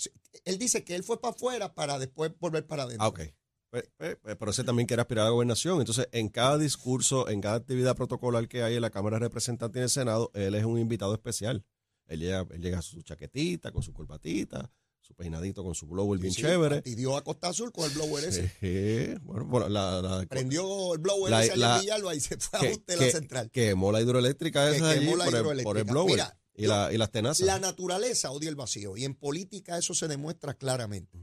Él 0.46 0.58
dice 0.58 0.84
que 0.84 0.96
él 0.96 1.04
fue 1.04 1.20
para 1.20 1.34
afuera 1.34 1.74
para 1.74 2.00
después 2.00 2.32
volver 2.40 2.66
para 2.66 2.84
adentro. 2.84 3.06
Ah, 3.06 3.10
ok. 3.10 3.22
Pues, 3.70 3.88
pues, 3.98 4.18
pues, 4.22 4.36
pero 4.36 4.52
ese 4.52 4.64
también 4.64 4.88
quiere 4.88 5.02
aspirar 5.02 5.24
a 5.24 5.26
la 5.26 5.32
gobernación. 5.32 5.80
Entonces, 5.80 6.08
en 6.12 6.30
cada 6.30 6.58
discurso, 6.58 7.30
en 7.30 7.42
cada 7.42 7.56
actividad 7.56 7.96
protocolar 7.96 8.48
que 8.48 8.64
hay 8.64 8.76
en 8.76 8.82
la 8.82 8.90
Cámara 8.90 9.18
de 9.18 9.26
Representantes 9.26 9.76
y 9.76 9.80
en 9.80 9.84
el 9.84 9.90
Senado, 9.90 10.32
él 10.34 10.56
es 10.56 10.66
un 10.66 10.80
invitado 10.80 11.14
especial. 11.14 11.66
Él 12.08 12.22
llega, 12.22 12.48
él 12.50 12.62
llega 12.62 12.80
a 12.80 12.82
su 12.82 13.02
chaquetita, 13.04 13.72
con 13.72 13.84
su 13.84 13.94
corbatita, 13.94 14.72
su 15.10 15.16
peinadito 15.16 15.64
con 15.64 15.74
su 15.74 15.88
blower 15.88 16.20
bien 16.20 16.32
Sí, 16.32 16.44
chévere. 16.44 16.84
Y 16.86 16.94
dio 16.94 17.18
a 17.18 17.24
Costa 17.24 17.48
Azul 17.50 17.72
con 17.72 17.86
el 17.86 17.92
blower 17.96 18.26
ese. 18.26 18.48
Sí, 18.60 19.20
bueno, 19.24 19.46
bueno, 19.46 19.68
la, 19.68 20.02
la- 20.04 20.26
Prendió 20.28 20.94
el 20.94 21.00
blower 21.00 21.32
La- 21.32 21.44
ese 21.44 21.58
la- 21.58 21.80
Villalba 21.80 22.14
y 22.14 22.20
se 22.20 22.38
fue 22.38 22.60
a 22.60 22.72
usted 22.74 22.98
que- 23.00 23.06
la 23.08 23.12
central. 23.12 23.50
quemó 23.52 23.92
la 23.92 24.02
hidroeléctrica 24.02 24.70
esa 24.70 24.92
allí 24.92 25.08
por, 25.10 25.20
el, 25.22 25.28
hidroeléctrica. 25.30 25.64
por 25.64 25.78
el 25.80 25.84
blower 25.86 26.12
Mira, 26.12 26.40
y, 26.54 26.68
la, 26.68 26.94
y 26.94 26.98
las 27.00 27.10
tenazas. 27.12 27.48
La 27.48 27.58
naturaleza 27.60 28.30
odia 28.32 28.50
el 28.50 28.56
vacío 28.56 28.96
y 28.98 29.04
en 29.06 29.16
política 29.16 29.80
eso 29.80 29.96
se 29.96 30.08
demuestra 30.08 30.54
claramente. 30.54 31.18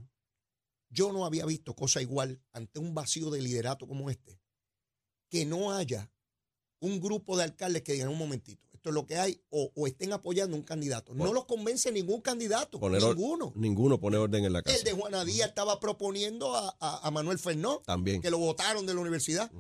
Yo 0.91 1.13
no 1.13 1.25
había 1.25 1.47
visto 1.47 1.75
cosa 1.77 2.03
igual 2.03 2.43
ante 2.53 2.81
un 2.81 2.93
vacío 2.93 3.31
de 3.31 3.41
liderato 3.41 3.87
como 3.87 4.11
este, 4.11 4.41
que 5.31 5.45
no 5.47 5.73
haya 5.73 6.11
un 6.81 7.01
grupo 7.01 7.37
de 7.37 7.45
alcaldes 7.45 7.83
que 7.83 7.93
digan 7.93 8.09
un 8.09 8.19
momentito, 8.19 8.66
esto 8.87 8.91
es 8.91 8.95
lo 8.95 9.07
que 9.07 9.17
hay, 9.19 9.41
o, 9.51 9.73
o 9.75 9.87
estén 9.89 10.13
apoyando 10.13 10.57
un 10.57 10.63
candidato. 10.63 11.13
No 11.15 11.33
los 11.33 11.45
convence 11.47 11.91
ningún 11.91 12.21
candidato, 12.21 12.79
Poner 12.79 13.03
ninguno. 13.03 13.53
Ninguno 13.57 13.99
pone 13.99 14.17
orden 14.17 14.45
en 14.45 14.53
la 14.53 14.63
casa. 14.63 14.77
El 14.77 14.85
de 14.85 14.93
Juana 14.93 15.25
Díaz 15.25 15.49
estaba 15.49 15.81
proponiendo 15.81 16.55
a, 16.55 16.77
a- 16.79 17.01
a 17.07 17.11
Manuel 17.11 17.39
Fernó, 17.41 17.83
También. 17.85 18.23
que 18.23 18.31
lo 18.31 18.39
votaron 18.39 18.87
de 18.87 18.95
la 18.95 19.01
universidad. 19.01 19.51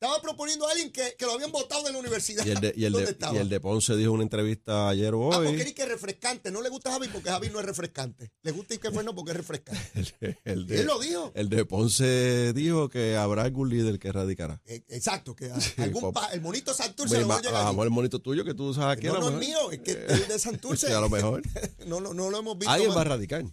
Estaba 0.00 0.22
proponiendo 0.22 0.64
a 0.64 0.70
alguien 0.70 0.92
que, 0.92 1.16
que 1.18 1.26
lo 1.26 1.32
habían 1.32 1.50
votado 1.50 1.82
de 1.82 1.90
la 1.92 1.98
universidad. 1.98 2.46
Y 2.46 2.50
el 2.50 2.60
de, 2.60 2.72
y 2.76 2.84
el 2.84 2.92
¿Dónde 2.94 3.06
de, 3.06 3.12
estaba? 3.12 3.34
y 3.34 3.38
el 3.38 3.48
de 3.48 3.58
Ponce 3.58 3.96
dijo 3.96 4.10
en 4.10 4.14
una 4.14 4.22
entrevista 4.22 4.88
ayer 4.88 5.12
o 5.12 5.32
Ah, 5.32 5.38
hoy. 5.38 5.46
porque 5.48 5.74
que 5.74 5.82
es 5.82 5.88
refrescante. 5.88 6.52
No 6.52 6.62
le 6.62 6.68
gusta 6.68 6.90
a 6.90 6.92
Javi 6.92 7.08
porque 7.08 7.30
Javi 7.30 7.50
no 7.50 7.58
es 7.58 7.66
refrescante. 7.66 8.30
Le 8.42 8.52
gusta 8.52 8.74
Ike 8.74 8.92
Fernó 8.92 9.12
porque 9.12 9.32
es 9.32 9.36
refrescante. 9.36 9.80
el, 10.44 10.66
de, 10.68 10.80
él 10.80 10.86
lo 10.86 11.00
dijo. 11.00 11.32
el 11.34 11.48
de 11.48 11.64
Ponce 11.64 12.52
dijo 12.52 12.88
que 12.88 13.16
habrá 13.16 13.42
algún 13.42 13.70
líder 13.70 13.98
que 13.98 14.12
radicará. 14.12 14.62
Eh, 14.66 14.84
Exacto, 14.88 15.34
que 15.34 15.50
algún 15.78 16.12
pa- 16.12 16.28
el 16.32 16.42
monito 16.42 16.72
Santurce 16.72 17.14
Me 17.18 17.24
lo 17.24 17.36
llega 17.40 17.58
a 17.58 17.62
allí. 17.62 17.70
mejor 17.72 17.86
el 17.88 17.92
monito 17.92 18.20
tuyo 18.20 18.44
que 18.44 18.54
tú 18.54 18.72
sabes 18.72 18.98
que 19.00 19.08
No, 19.08 19.18
no 19.18 19.30
es 19.30 19.34
mío, 19.34 19.72
es 19.72 19.80
que 19.80 19.90
el 19.92 20.28
de 20.28 20.38
Santurce. 20.38 20.86
Sí, 20.86 20.92
a 20.92 21.00
lo 21.00 21.10
mejor. 21.10 21.42
no, 21.86 22.00
no, 22.00 22.14
no 22.14 22.30
lo 22.30 22.38
hemos 22.38 22.56
visto. 22.56 22.70
Alguien 22.70 22.90
más. 22.90 22.98
va 22.98 23.00
a 23.00 23.04
radicar. 23.04 23.44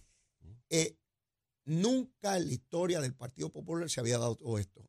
Eh, 0.70 0.96
nunca 1.66 2.38
en 2.38 2.46
la 2.48 2.54
historia 2.54 3.02
del 3.02 3.16
Partido 3.16 3.50
Popular 3.52 3.90
se 3.90 4.00
había 4.00 4.20
dado 4.20 4.36
todo 4.36 4.60
esto. 4.60 4.88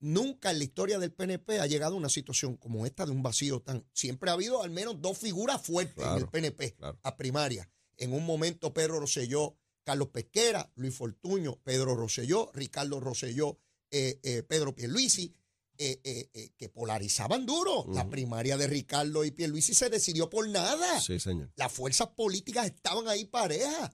Nunca 0.00 0.50
en 0.50 0.58
la 0.58 0.64
historia 0.64 0.98
del 0.98 1.12
PNP 1.12 1.58
ha 1.60 1.66
llegado 1.66 1.96
una 1.96 2.08
situación 2.08 2.56
como 2.56 2.86
esta 2.86 3.04
de 3.04 3.12
un 3.12 3.22
vacío 3.22 3.60
tan. 3.60 3.84
Siempre 3.92 4.30
ha 4.30 4.34
habido 4.34 4.62
al 4.62 4.70
menos 4.70 5.00
dos 5.00 5.18
figuras 5.18 5.60
fuertes 5.60 6.04
en 6.04 6.18
el 6.18 6.28
PNP 6.28 6.74
claro. 6.76 6.98
a 7.02 7.16
primaria. 7.16 7.68
En 7.96 8.12
un 8.12 8.24
momento 8.24 8.72
Pedro 8.72 9.00
Rosselló, 9.00 9.56
Carlos 9.82 10.08
Pesquera, 10.08 10.70
Luis 10.76 10.94
Fortuño, 10.94 11.56
Pedro 11.64 11.96
Rosselló, 11.96 12.50
Ricardo 12.54 13.00
Rosselló, 13.00 13.58
eh, 13.90 14.20
eh, 14.22 14.42
Pedro 14.44 14.74
Pierluisi, 14.74 15.34
eh, 15.80 16.52
que 16.56 16.68
polarizaban 16.68 17.46
duro. 17.46 17.86
La 17.92 18.08
primaria 18.08 18.56
de 18.56 18.66
Ricardo 18.66 19.24
y 19.24 19.30
Pierluisi 19.30 19.74
se 19.74 19.88
decidió 19.90 20.28
por 20.28 20.48
nada 20.48 21.00
Sí, 21.00 21.18
señor. 21.20 21.52
las 21.56 21.72
fuerzas 21.72 22.08
políticas 22.08 22.66
estaban 22.66 23.08
ahí 23.08 23.24
parejas. 23.24 23.90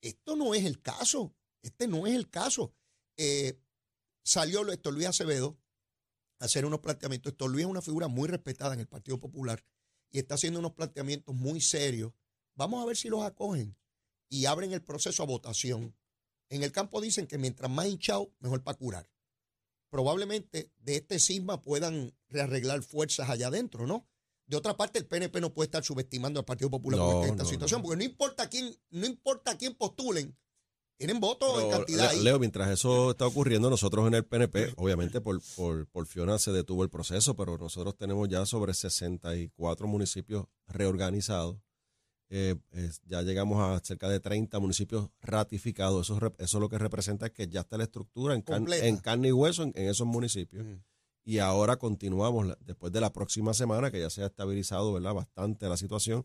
Esto 0.00 0.36
no 0.36 0.54
es 0.54 0.64
el 0.64 0.80
caso. 0.82 1.34
Este 1.62 1.88
no 1.88 2.06
es 2.06 2.14
el 2.14 2.30
caso. 2.30 2.72
Eh, 3.16 3.58
salió 4.28 4.70
Héctor 4.70 4.92
Luis 4.92 5.06
Acevedo 5.06 5.58
a 6.38 6.44
hacer 6.44 6.66
unos 6.66 6.80
planteamientos. 6.80 7.32
Héctor 7.32 7.50
Luis 7.50 7.64
es 7.64 7.70
una 7.70 7.80
figura 7.80 8.08
muy 8.08 8.28
respetada 8.28 8.74
en 8.74 8.80
el 8.80 8.86
Partido 8.86 9.18
Popular 9.18 9.64
y 10.10 10.18
está 10.18 10.34
haciendo 10.34 10.58
unos 10.60 10.72
planteamientos 10.72 11.34
muy 11.34 11.62
serios. 11.62 12.12
Vamos 12.54 12.82
a 12.82 12.86
ver 12.86 12.96
si 12.96 13.08
los 13.08 13.22
acogen 13.22 13.74
y 14.28 14.44
abren 14.44 14.72
el 14.72 14.82
proceso 14.82 15.22
a 15.22 15.26
votación. 15.26 15.96
En 16.50 16.62
el 16.62 16.72
campo 16.72 17.00
dicen 17.00 17.26
que 17.26 17.38
mientras 17.38 17.70
más 17.70 17.86
hinchado, 17.86 18.30
mejor 18.40 18.62
para 18.62 18.76
curar. 18.76 19.10
Probablemente 19.88 20.72
de 20.76 20.96
este 20.96 21.18
sisma 21.18 21.62
puedan 21.62 22.14
rearreglar 22.28 22.82
fuerzas 22.82 23.30
allá 23.30 23.46
adentro, 23.46 23.86
¿no? 23.86 24.06
De 24.44 24.56
otra 24.58 24.76
parte, 24.76 24.98
el 24.98 25.06
PNP 25.06 25.40
no 25.40 25.54
puede 25.54 25.66
estar 25.66 25.84
subestimando 25.84 26.40
al 26.40 26.44
Partido 26.44 26.70
Popular 26.70 27.00
No, 27.00 27.24
en 27.24 27.30
esta 27.30 27.44
no, 27.44 27.48
situación, 27.48 27.80
no. 27.80 27.84
porque 27.84 27.96
no 27.98 28.04
importa 28.04 28.50
quién, 28.50 28.76
no 28.90 29.06
importa 29.06 29.56
quién 29.56 29.74
postulen, 29.74 30.36
tienen 30.98 31.20
votos 31.20 31.62
en 31.62 31.70
cantidad. 31.70 32.12
Leo, 32.16 32.38
mientras 32.38 32.68
eso 32.70 33.12
está 33.12 33.26
ocurriendo, 33.26 33.70
nosotros 33.70 34.06
en 34.08 34.14
el 34.14 34.24
PNP, 34.24 34.74
obviamente 34.76 35.20
por, 35.20 35.40
por, 35.56 35.86
por 35.86 36.06
Fiona 36.06 36.38
se 36.38 36.52
detuvo 36.52 36.82
el 36.82 36.90
proceso, 36.90 37.34
pero 37.36 37.56
nosotros 37.56 37.96
tenemos 37.96 38.28
ya 38.28 38.44
sobre 38.44 38.74
64 38.74 39.86
municipios 39.86 40.46
reorganizados. 40.66 41.56
Eh, 42.30 42.56
ya 43.06 43.22
llegamos 43.22 43.58
a 43.62 43.80
cerca 43.82 44.08
de 44.08 44.20
30 44.20 44.58
municipios 44.58 45.08
ratificados. 45.22 46.10
Eso, 46.10 46.34
eso 46.38 46.60
lo 46.60 46.68
que 46.68 46.76
representa 46.76 47.26
es 47.26 47.32
que 47.32 47.48
ya 47.48 47.60
está 47.60 47.78
la 47.78 47.84
estructura 47.84 48.34
en, 48.34 48.42
car- 48.42 48.62
en 48.70 48.96
carne 48.98 49.28
y 49.28 49.32
hueso 49.32 49.62
en, 49.62 49.72
en 49.76 49.88
esos 49.88 50.06
municipios. 50.06 50.64
Mm. 50.66 50.74
Y 51.24 51.38
ahora 51.38 51.76
continuamos, 51.76 52.46
la- 52.46 52.58
después 52.60 52.92
de 52.92 53.00
la 53.00 53.12
próxima 53.12 53.54
semana, 53.54 53.90
que 53.90 54.00
ya 54.00 54.10
se 54.10 54.22
ha 54.22 54.26
estabilizado 54.26 54.92
¿verdad? 54.92 55.14
bastante 55.14 55.68
la 55.68 55.76
situación, 55.78 56.22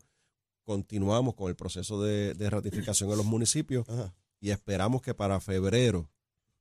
continuamos 0.64 1.34
con 1.34 1.48
el 1.48 1.56
proceso 1.56 2.02
de, 2.02 2.34
de 2.34 2.50
ratificación 2.50 3.10
en 3.10 3.16
los 3.16 3.26
municipios 3.26 3.88
Ajá. 3.88 4.14
Y 4.44 4.50
esperamos 4.50 5.00
que 5.00 5.14
para 5.14 5.40
febrero 5.40 6.10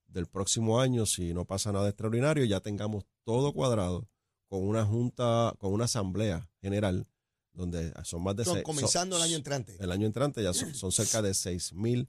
del 0.08 0.28
próximo 0.28 0.80
año, 0.80 1.06
si 1.06 1.34
no 1.34 1.44
pasa 1.44 1.74
nada 1.74 1.90
extraordinario, 1.90 2.46
ya 2.46 2.62
tengamos 2.62 3.04
todo 3.26 3.52
cuadrado 3.52 4.08
con 4.48 4.64
una 4.66 4.86
junta, 4.86 5.54
con 5.58 5.74
una 5.74 5.84
asamblea 5.86 6.50
general, 6.62 7.08
donde 7.52 7.92
son 8.06 8.24
más 8.24 8.38
de 8.38 8.46
Son 8.46 8.54
seis- 8.54 8.64
comenzando 8.64 9.18
son- 9.18 9.26
el 9.26 9.30
año 9.32 9.36
entrante. 9.38 9.76
el 9.82 9.92
año 9.92 10.06
entrante 10.08 10.42
ya 10.42 10.54
son, 10.54 10.74
son 10.74 10.94
cerca 10.94 11.22
de 11.22 11.34
seis 11.34 11.74
mil 11.74 12.08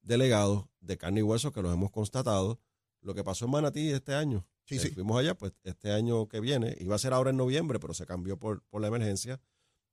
delegados 0.00 0.66
de 0.80 0.96
carne 0.96 1.20
y 1.20 1.22
hueso 1.24 1.52
que 1.52 1.60
los 1.60 1.74
hemos 1.74 1.90
constatado. 1.90 2.60
Lo 3.00 3.12
que 3.14 3.24
pasó 3.24 3.46
en 3.46 3.50
Manatí 3.50 3.90
este 3.90 4.14
año, 4.14 4.46
Sí, 4.64 4.76
eh, 4.76 4.78
sí. 4.80 4.90
fuimos 4.90 5.18
allá, 5.18 5.36
pues 5.36 5.52
este 5.64 5.90
año 5.90 6.28
que 6.28 6.38
viene, 6.38 6.76
iba 6.78 6.94
a 6.94 6.98
ser 6.98 7.12
ahora 7.12 7.30
en 7.30 7.36
noviembre, 7.36 7.80
pero 7.80 7.94
se 7.94 8.06
cambió 8.06 8.38
por, 8.38 8.62
por 8.70 8.80
la 8.80 8.86
emergencia. 8.88 9.40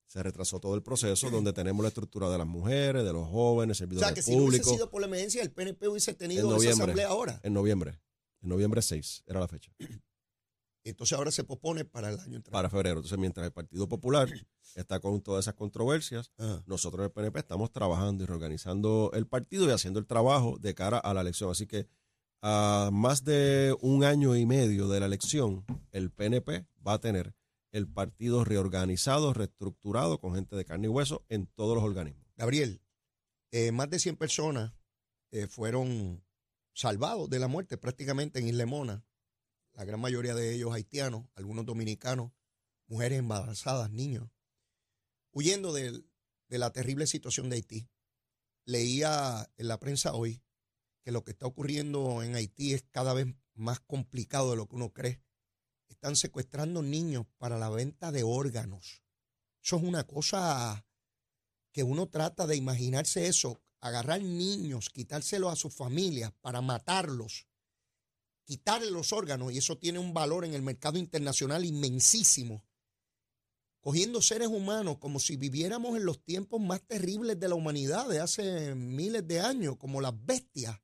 Se 0.08 0.22
retrasó 0.22 0.60
todo 0.60 0.76
el 0.76 0.84
proceso 0.84 1.30
donde 1.32 1.54
tenemos 1.54 1.82
la 1.82 1.88
estructura 1.88 2.30
de 2.30 2.38
las 2.38 2.46
mujeres, 2.48 3.04
de 3.04 3.12
los 3.14 3.28
jóvenes, 3.28 3.78
O 3.78 3.80
servidores 3.80 4.08
sea, 4.08 4.14
que 4.14 4.22
si 4.22 4.32
no 4.36 4.44
hubiese 4.44 4.60
públicos. 4.60 4.74
sido 4.74 4.90
por 4.92 5.02
la 5.02 5.08
emergencia, 5.08 5.42
el 5.42 5.52
PNP 5.52 5.88
hubiese 5.88 6.14
tenido 6.14 6.52
En 6.56 6.62
esa 6.62 6.72
asamblea 6.84 7.08
ahora. 7.08 7.40
En 7.44 7.54
noviembre. 7.54 8.00
En 8.42 8.50
noviembre 8.50 8.82
6 8.82 9.24
era 9.26 9.40
la 9.40 9.48
fecha. 9.48 9.72
Entonces 10.86 11.18
ahora 11.18 11.32
se 11.32 11.44
pospone 11.46 11.86
para 11.86 12.10
el 12.10 12.16
año 12.20 12.36
entrante. 12.36 12.52
Para 12.52 12.70
febrero. 12.70 12.98
Entonces, 12.98 13.18
mientras 13.18 13.46
el 13.46 13.54
Partido 13.54 13.88
Popular 13.88 14.30
está 14.76 15.00
con 15.00 15.22
todas 15.22 15.46
esas 15.46 15.54
controversias, 15.56 16.32
Ajá. 16.38 16.62
nosotros 16.66 17.00
en 17.00 17.06
el 17.06 17.12
PNP 17.12 17.40
estamos 17.40 17.72
trabajando 17.72 18.24
y 18.24 18.28
reorganizando 18.28 19.10
el 19.14 19.26
partido 19.26 19.66
y 19.68 19.72
haciendo 19.72 20.00
el 20.00 20.06
trabajo 20.06 20.58
de 20.60 20.76
cara 20.76 20.98
a 20.98 21.14
la 21.14 21.22
elección. 21.22 21.50
Así 21.50 21.68
que 21.68 21.88
a 22.42 22.90
más 22.92 23.24
de 23.24 23.74
un 23.82 24.04
año 24.04 24.36
y 24.36 24.46
medio 24.46 24.90
de 24.90 25.00
la 25.00 25.06
elección, 25.06 25.66
el 25.92 26.12
PNP 26.12 26.68
va 26.86 26.94
a 26.94 27.00
tener 27.00 27.34
el 27.74 27.88
partido 27.88 28.46
reorganizado, 28.46 29.34
reestructurado, 29.34 30.20
con 30.20 30.36
gente 30.36 30.56
de 30.56 30.64
carne 30.64 30.86
y 30.86 30.90
hueso 30.90 31.26
en 31.28 31.48
todos 31.48 31.76
los 31.76 31.84
organismos. 31.84 32.24
Gabriel, 32.38 32.82
eh, 33.52 33.72
más 33.72 33.90
de 33.90 34.00
100 34.00 34.16
personas 34.16 34.74
eh, 35.32 35.48
fueron 35.48 36.24
salvados 36.74 37.30
de 37.30 37.40
la 37.40 37.48
muerte 37.48 37.78
prácticamente 37.78 38.40
en 38.40 38.48
Isla 38.48 38.68
Mona. 38.68 39.06
La 39.74 39.86
gran 39.86 40.00
mayoría 40.00 40.36
de 40.36 40.54
ellos 40.54 40.72
haitianos, 40.72 41.26
algunos 41.34 41.66
dominicanos, 41.66 42.32
mujeres 42.88 43.18
embarazadas, 43.20 43.90
niños, 43.90 44.30
huyendo 45.32 45.74
de 45.74 46.04
la 46.50 46.72
terrible 46.72 47.08
situación 47.08 47.50
de 47.50 47.56
Haití. 47.56 47.90
Leía 48.66 49.52
en 49.58 49.68
la 49.68 49.80
prensa 49.80 50.14
hoy 50.14 50.44
que 51.04 51.12
lo 51.12 51.24
que 51.24 51.32
está 51.32 51.48
ocurriendo 51.48 52.22
en 52.22 52.36
Haití 52.36 52.74
es 52.74 52.84
cada 52.92 53.16
vez 53.16 53.28
más 53.56 53.80
complicado 53.80 54.52
de 54.52 54.58
lo 54.58 54.68
que 54.68 54.76
uno 54.76 54.94
cree. 54.94 55.24
Están 56.04 56.18
secuestrando 56.18 56.82
niños 56.82 57.26
para 57.38 57.58
la 57.58 57.70
venta 57.70 58.12
de 58.12 58.24
órganos. 58.24 59.02
Eso 59.64 59.78
es 59.78 59.84
una 59.84 60.06
cosa 60.06 60.86
que 61.72 61.84
uno 61.84 62.10
trata 62.10 62.46
de 62.46 62.58
imaginarse 62.58 63.28
eso, 63.28 63.64
agarrar 63.80 64.22
niños, 64.22 64.90
quitárselos 64.90 65.54
a 65.54 65.56
sus 65.56 65.74
familias 65.74 66.34
para 66.42 66.60
matarlos, 66.60 67.48
quitarle 68.44 68.92
los 68.92 69.14
órganos, 69.14 69.54
y 69.54 69.60
eso 69.60 69.78
tiene 69.78 69.98
un 69.98 70.14
valor 70.14 70.44
en 70.44 70.54
el 70.54 70.62
mercado 70.62 70.98
internacional 70.98 71.64
inmensísimo, 71.64 72.66
cogiendo 73.80 74.22
seres 74.22 74.50
humanos 74.50 74.98
como 74.98 75.22
si 75.22 75.38
viviéramos 75.38 75.96
en 75.96 76.04
los 76.04 76.22
tiempos 76.22 76.60
más 76.60 76.82
terribles 76.86 77.40
de 77.40 77.48
la 77.48 77.56
humanidad 77.56 78.10
de 78.10 78.20
hace 78.20 78.76
miles 78.76 79.26
de 79.26 79.40
años, 79.40 79.78
como 79.78 80.02
las 80.02 80.14
bestias. 80.26 80.82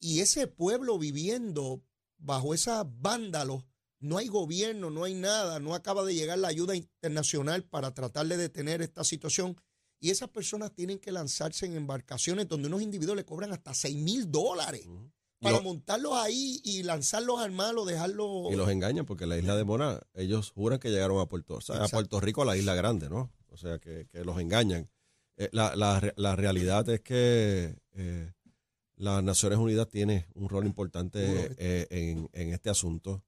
Y 0.00 0.20
ese 0.20 0.46
pueblo 0.46 0.98
viviendo 0.98 1.84
bajo 2.16 2.54
esos 2.54 2.86
vándalos, 3.02 3.64
no 4.00 4.18
hay 4.18 4.28
gobierno, 4.28 4.90
no 4.90 5.04
hay 5.04 5.14
nada, 5.14 5.58
no 5.60 5.74
acaba 5.74 6.04
de 6.04 6.14
llegar 6.14 6.38
la 6.38 6.48
ayuda 6.48 6.74
internacional 6.76 7.64
para 7.64 7.92
tratar 7.94 8.26
de 8.26 8.36
detener 8.36 8.82
esta 8.82 9.04
situación. 9.04 9.56
Y 10.00 10.10
esas 10.10 10.28
personas 10.28 10.72
tienen 10.72 10.98
que 10.98 11.10
lanzarse 11.10 11.66
en 11.66 11.74
embarcaciones 11.76 12.46
donde 12.48 12.68
unos 12.68 12.82
individuos 12.82 13.16
le 13.16 13.24
cobran 13.24 13.52
hasta 13.52 13.74
6 13.74 13.96
mil 13.96 14.30
dólares 14.30 14.86
para 15.40 15.56
Lo- 15.56 15.62
montarlos 15.64 16.12
ahí 16.14 16.60
y 16.64 16.82
lanzarlos 16.84 17.40
al 17.40 17.50
malo, 17.50 17.84
dejarlos. 17.84 18.52
Y 18.52 18.56
los 18.56 18.68
engañan 18.70 19.04
porque 19.06 19.26
la 19.26 19.36
isla 19.38 19.56
de 19.56 19.64
Mona, 19.64 20.00
ellos 20.14 20.52
juran 20.52 20.78
que 20.78 20.90
llegaron 20.90 21.20
a 21.20 21.26
Puerto, 21.26 21.54
o 21.56 21.60
sea, 21.60 21.84
a. 21.84 21.88
Puerto 21.88 22.20
Rico, 22.20 22.42
a 22.42 22.44
la 22.44 22.56
isla 22.56 22.74
grande, 22.76 23.08
¿no? 23.08 23.32
O 23.48 23.56
sea, 23.56 23.78
que, 23.80 24.06
que 24.08 24.24
los 24.24 24.38
engañan. 24.40 24.88
Eh, 25.36 25.48
la, 25.52 25.74
la 25.76 26.12
la 26.16 26.36
realidad 26.36 26.88
es 26.88 27.00
que 27.00 27.76
eh, 27.94 28.32
las 28.96 29.22
Naciones 29.22 29.58
Unidas 29.58 29.88
tiene 29.88 30.26
un 30.34 30.48
rol 30.48 30.66
importante 30.66 31.54
eh, 31.58 31.86
en, 31.90 32.28
en 32.32 32.52
este 32.52 32.70
asunto. 32.70 33.24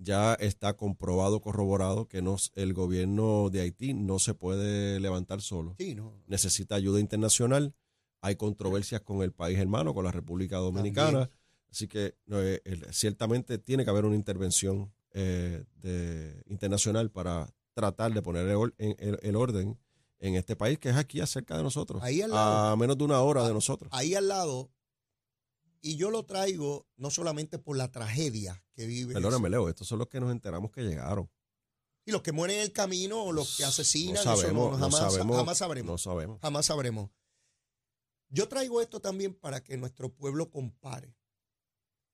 Ya 0.00 0.34
está 0.34 0.74
comprobado, 0.76 1.40
corroborado, 1.40 2.06
que 2.06 2.22
no, 2.22 2.36
el 2.54 2.72
gobierno 2.72 3.50
de 3.50 3.62
Haití 3.62 3.94
no 3.94 4.18
se 4.20 4.32
puede 4.32 5.00
levantar 5.00 5.40
solo. 5.42 5.74
Sí, 5.78 5.94
no. 5.96 6.14
Necesita 6.28 6.76
ayuda 6.76 7.00
internacional. 7.00 7.74
Hay 8.20 8.36
controversias 8.36 9.00
con 9.00 9.22
el 9.22 9.32
país 9.32 9.58
hermano, 9.58 9.92
con 9.94 10.04
la 10.04 10.12
República 10.12 10.56
Dominicana. 10.58 11.30
Así 11.70 11.88
que 11.88 12.14
eh, 12.30 12.60
ciertamente 12.92 13.58
tiene 13.58 13.84
que 13.84 13.90
haber 13.90 14.04
una 14.04 14.14
intervención 14.16 14.92
eh, 15.12 15.64
de- 15.74 16.42
internacional 16.46 17.10
para 17.10 17.52
tratar 17.74 18.12
de 18.12 18.22
poner 18.22 18.46
el, 18.48 18.54
or- 18.56 18.74
en- 18.78 18.96
el- 18.98 19.18
el 19.22 19.36
orden 19.36 19.78
en 20.20 20.34
este 20.34 20.54
país 20.56 20.78
que 20.78 20.90
es 20.90 20.96
aquí 20.96 21.20
cerca 21.26 21.56
de 21.56 21.62
nosotros, 21.62 22.02
Ahí 22.02 22.22
al 22.22 22.30
lado. 22.30 22.66
a 22.68 22.76
menos 22.76 22.98
de 22.98 23.04
una 23.04 23.20
hora 23.20 23.42
Ah, 23.44 23.48
de 23.48 23.54
nosotros. 23.54 23.88
Ahí 23.92 24.14
al 24.14 24.28
lado. 24.28 24.70
Y 25.80 25.96
yo 25.96 26.10
lo 26.10 26.24
traigo 26.24 26.88
no 26.96 27.10
solamente 27.10 27.58
por 27.58 27.76
la 27.76 27.90
tragedia 27.90 28.64
que 28.74 28.86
vive. 28.86 29.14
Perdóname, 29.14 29.48
Leo, 29.50 29.68
estos 29.68 29.86
son 29.86 29.98
los 30.00 30.08
que 30.08 30.20
nos 30.20 30.32
enteramos 30.32 30.70
que 30.72 30.82
llegaron. 30.82 31.30
Y 32.04 32.10
los 32.10 32.22
que 32.22 32.32
mueren 32.32 32.56
en 32.56 32.62
el 32.62 32.72
camino 32.72 33.22
o 33.22 33.32
los 33.32 33.56
que 33.56 33.64
asesinan, 33.64 34.14
no 34.14 34.20
eso 34.32 34.36
sabemos, 34.36 34.64
no, 34.72 34.78
no 34.78 34.90
jamás, 34.90 35.12
sabemos, 35.12 35.36
jamás 35.36 35.58
sabremos. 35.58 35.90
No 35.92 35.98
sabemos. 35.98 36.40
Jamás 36.40 36.66
sabremos. 36.66 37.10
Yo 38.30 38.48
traigo 38.48 38.80
esto 38.80 39.00
también 39.00 39.34
para 39.34 39.62
que 39.62 39.76
nuestro 39.76 40.12
pueblo 40.14 40.50
compare. 40.50 41.14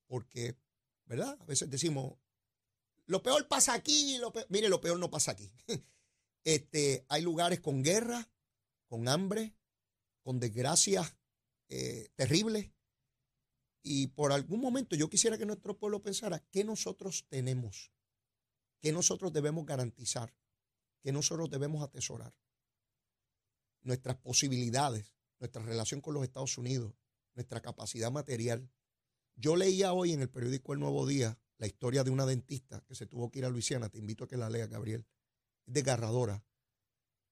Porque, 0.07 0.55
¿verdad? 1.05 1.37
A 1.41 1.45
veces 1.45 1.69
decimos, 1.69 2.13
lo 3.05 3.23
peor 3.23 3.47
pasa 3.47 3.73
aquí, 3.73 4.17
lo 4.19 4.31
peor- 4.31 4.45
mire, 4.49 4.69
lo 4.69 4.81
peor 4.81 4.99
no 4.99 5.09
pasa 5.09 5.31
aquí. 5.31 5.51
Este, 6.47 7.03
hay 7.09 7.23
lugares 7.23 7.59
con 7.59 7.81
guerra, 7.81 8.29
con 8.87 9.07
hambre, 9.07 9.55
con 10.21 10.39
desgracias 10.39 11.17
eh, 11.69 12.09
terribles. 12.13 12.71
Y 13.87 14.07
por 14.07 14.31
algún 14.31 14.61
momento 14.61 14.95
yo 14.95 15.11
quisiera 15.11 15.37
que 15.37 15.45
nuestro 15.45 15.77
pueblo 15.77 16.01
pensara 16.01 16.39
qué 16.49 16.63
nosotros 16.63 17.27
tenemos, 17.29 17.91
qué 18.81 18.91
nosotros 18.91 19.31
debemos 19.31 19.63
garantizar, 19.63 20.33
qué 21.03 21.11
nosotros 21.11 21.51
debemos 21.51 21.83
atesorar. 21.83 22.33
Nuestras 23.83 24.17
posibilidades, 24.17 25.13
nuestra 25.39 25.61
relación 25.61 26.01
con 26.01 26.15
los 26.15 26.23
Estados 26.23 26.57
Unidos, 26.57 26.95
nuestra 27.35 27.61
capacidad 27.61 28.11
material. 28.11 28.71
Yo 29.35 29.55
leía 29.55 29.93
hoy 29.93 30.13
en 30.13 30.21
el 30.21 30.31
periódico 30.31 30.73
El 30.73 30.79
Nuevo 30.79 31.05
Día 31.05 31.37
la 31.59 31.67
historia 31.67 32.03
de 32.03 32.09
una 32.09 32.25
dentista 32.25 32.83
que 32.87 32.95
se 32.95 33.05
tuvo 33.05 33.29
que 33.29 33.37
ir 33.37 33.45
a 33.45 33.49
Luisiana. 33.49 33.89
Te 33.89 33.99
invito 33.99 34.23
a 34.23 34.27
que 34.27 34.35
la 34.35 34.49
leas, 34.49 34.67
Gabriel. 34.67 35.05
Es 35.67 35.73
desgarradora. 35.75 36.43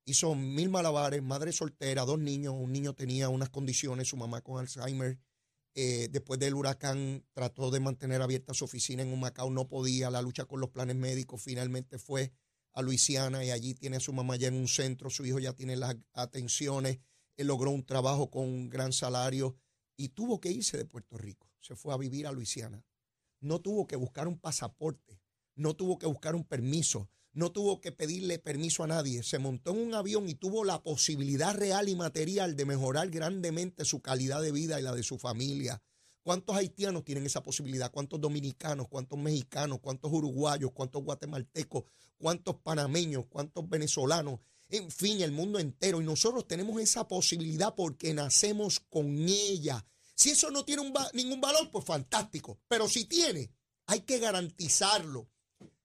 Hizo 0.04 0.36
mil 0.36 0.70
malabares, 0.70 1.20
madre 1.20 1.50
soltera, 1.50 2.04
dos 2.04 2.20
niños. 2.20 2.54
Un 2.56 2.70
niño 2.70 2.94
tenía 2.94 3.28
unas 3.28 3.50
condiciones, 3.50 4.06
su 4.06 4.16
mamá 4.16 4.40
con 4.40 4.60
Alzheimer. 4.60 5.18
Eh, 5.76 6.08
después 6.10 6.38
del 6.38 6.54
huracán 6.54 7.24
trató 7.32 7.70
de 7.70 7.80
mantener 7.80 8.22
abierta 8.22 8.54
su 8.54 8.64
oficina 8.64 9.02
en 9.02 9.18
Macao, 9.18 9.50
no 9.50 9.68
podía. 9.68 10.10
La 10.10 10.22
lucha 10.22 10.44
con 10.44 10.60
los 10.60 10.70
planes 10.70 10.96
médicos 10.96 11.42
finalmente 11.42 11.98
fue 11.98 12.32
a 12.72 12.82
Luisiana 12.82 13.44
y 13.44 13.50
allí 13.50 13.74
tiene 13.74 13.96
a 13.96 14.00
su 14.00 14.12
mamá 14.12 14.36
ya 14.36 14.48
en 14.48 14.54
un 14.54 14.68
centro, 14.68 15.10
su 15.10 15.24
hijo 15.24 15.38
ya 15.38 15.52
tiene 15.52 15.76
las 15.76 15.96
atenciones, 16.12 16.98
él 17.36 17.46
logró 17.46 17.70
un 17.70 17.84
trabajo 17.84 18.30
con 18.30 18.44
un 18.44 18.68
gran 18.68 18.92
salario 18.92 19.56
y 19.96 20.08
tuvo 20.10 20.40
que 20.40 20.50
irse 20.50 20.76
de 20.76 20.84
Puerto 20.84 21.16
Rico. 21.16 21.50
Se 21.60 21.76
fue 21.76 21.94
a 21.94 21.96
vivir 21.96 22.26
a 22.26 22.32
Luisiana. 22.32 22.84
No 23.40 23.60
tuvo 23.60 23.86
que 23.86 23.96
buscar 23.96 24.26
un 24.26 24.38
pasaporte, 24.38 25.20
no 25.54 25.74
tuvo 25.74 25.98
que 25.98 26.06
buscar 26.06 26.34
un 26.34 26.44
permiso, 26.44 27.08
no 27.34 27.50
tuvo 27.50 27.80
que 27.80 27.92
pedirle 27.92 28.38
permiso 28.38 28.84
a 28.84 28.86
nadie. 28.86 29.22
Se 29.22 29.38
montó 29.38 29.72
en 29.72 29.78
un 29.78 29.94
avión 29.94 30.28
y 30.28 30.34
tuvo 30.34 30.64
la 30.64 30.82
posibilidad 30.82 31.54
real 31.54 31.88
y 31.88 31.96
material 31.96 32.56
de 32.56 32.64
mejorar 32.64 33.10
grandemente 33.10 33.84
su 33.84 34.00
calidad 34.00 34.40
de 34.40 34.52
vida 34.52 34.78
y 34.78 34.82
la 34.82 34.94
de 34.94 35.02
su 35.02 35.18
familia. 35.18 35.82
¿Cuántos 36.22 36.56
haitianos 36.56 37.04
tienen 37.04 37.26
esa 37.26 37.42
posibilidad? 37.42 37.90
¿Cuántos 37.90 38.20
dominicanos? 38.20 38.88
¿Cuántos 38.88 39.18
mexicanos? 39.18 39.80
¿Cuántos 39.80 40.10
uruguayos? 40.10 40.70
¿Cuántos 40.72 41.02
guatemaltecos? 41.02 41.84
¿Cuántos 42.16 42.56
panameños? 42.62 43.26
¿Cuántos 43.28 43.68
venezolanos? 43.68 44.40
En 44.70 44.90
fin, 44.90 45.20
el 45.20 45.32
mundo 45.32 45.58
entero. 45.58 46.00
Y 46.00 46.04
nosotros 46.04 46.46
tenemos 46.46 46.80
esa 46.80 47.06
posibilidad 47.06 47.74
porque 47.74 48.14
nacemos 48.14 48.80
con 48.80 49.06
ella. 49.28 49.84
Si 50.14 50.30
eso 50.30 50.50
no 50.50 50.64
tiene 50.64 50.90
ningún 51.12 51.40
valor, 51.40 51.70
pues 51.70 51.84
fantástico. 51.84 52.60
Pero 52.68 52.88
si 52.88 53.04
tiene, 53.04 53.50
hay 53.86 54.00
que 54.00 54.18
garantizarlo. 54.18 55.28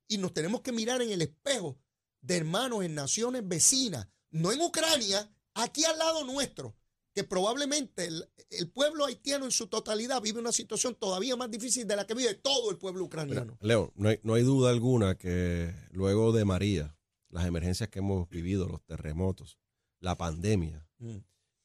Y 0.09 0.17
nos 0.17 0.33
tenemos 0.33 0.61
que 0.61 0.71
mirar 0.73 1.01
en 1.01 1.11
el 1.11 1.21
espejo 1.21 1.77
de 2.19 2.35
hermanos 2.37 2.83
en 2.83 2.95
naciones 2.95 3.47
vecinas, 3.47 4.07
no 4.31 4.51
en 4.51 4.59
Ucrania, 4.61 5.31
aquí 5.53 5.85
al 5.85 5.97
lado 5.97 6.25
nuestro, 6.25 6.75
que 7.13 7.23
probablemente 7.23 8.05
el, 8.05 8.27
el 8.49 8.69
pueblo 8.71 9.05
haitiano 9.05 9.45
en 9.45 9.51
su 9.51 9.67
totalidad 9.67 10.21
vive 10.21 10.39
una 10.39 10.51
situación 10.51 10.95
todavía 10.95 11.35
más 11.35 11.49
difícil 11.51 11.87
de 11.87 11.95
la 11.95 12.05
que 12.07 12.15
vive 12.15 12.33
todo 12.33 12.71
el 12.71 12.77
pueblo 12.77 13.05
ucraniano. 13.05 13.57
Leo, 13.61 13.93
no 13.95 14.09
hay, 14.09 14.19
no 14.23 14.33
hay 14.33 14.43
duda 14.43 14.71
alguna 14.71 15.15
que 15.15 15.73
luego 15.91 16.31
de 16.31 16.43
María, 16.43 16.97
las 17.29 17.45
emergencias 17.45 17.89
que 17.89 17.99
hemos 17.99 18.27
vivido, 18.29 18.67
los 18.67 18.83
terremotos, 18.83 19.57
la 19.99 20.17
pandemia, 20.17 20.85
Mm. 21.01 21.19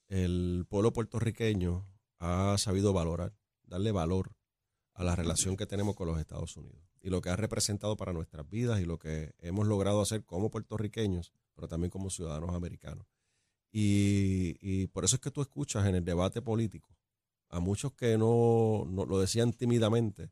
el 0.09 0.67
pueblo 0.69 0.93
puertorriqueño 0.93 1.89
ha 2.21 2.57
sabido 2.57 2.93
valorar, 2.93 3.35
darle 3.65 3.91
valor 3.91 4.37
a 4.93 5.03
la 5.03 5.17
relación 5.17 5.57
que 5.57 5.67
tenemos 5.67 5.97
con 5.97 6.07
los 6.07 6.21
Estados 6.21 6.57
Unidos 6.57 6.94
y 7.05 7.11
lo 7.11 7.21
que 7.21 7.29
ha 7.29 7.37
representado 7.37 7.97
para 7.99 8.15
nuestras 8.15 8.49
vidas 8.49 8.81
y 8.81 8.87
lo 8.87 8.99
que 8.99 9.35
hemos 9.41 9.67
logrado 9.69 10.01
hacer 10.01 10.25
como 10.25 10.51
puertorriqueños, 10.51 11.33
pero 11.55 11.69
también 11.69 11.91
como 11.91 12.09
ciudadanos 12.09 12.55
americanos. 12.55 13.07
Y, 13.71 14.57
y 14.61 14.87
por 14.87 15.05
eso 15.05 15.17
es 15.17 15.21
que 15.21 15.31
tú 15.31 15.43
escuchas 15.43 15.87
en 15.87 15.97
el 15.97 16.05
debate 16.05 16.41
político 16.41 16.97
a 17.51 17.61
muchos 17.61 17.93
que 17.93 18.17
no, 18.17 18.85
no 18.89 19.05
lo 19.05 19.19
decían 19.21 19.53
tímidamente, 19.53 20.31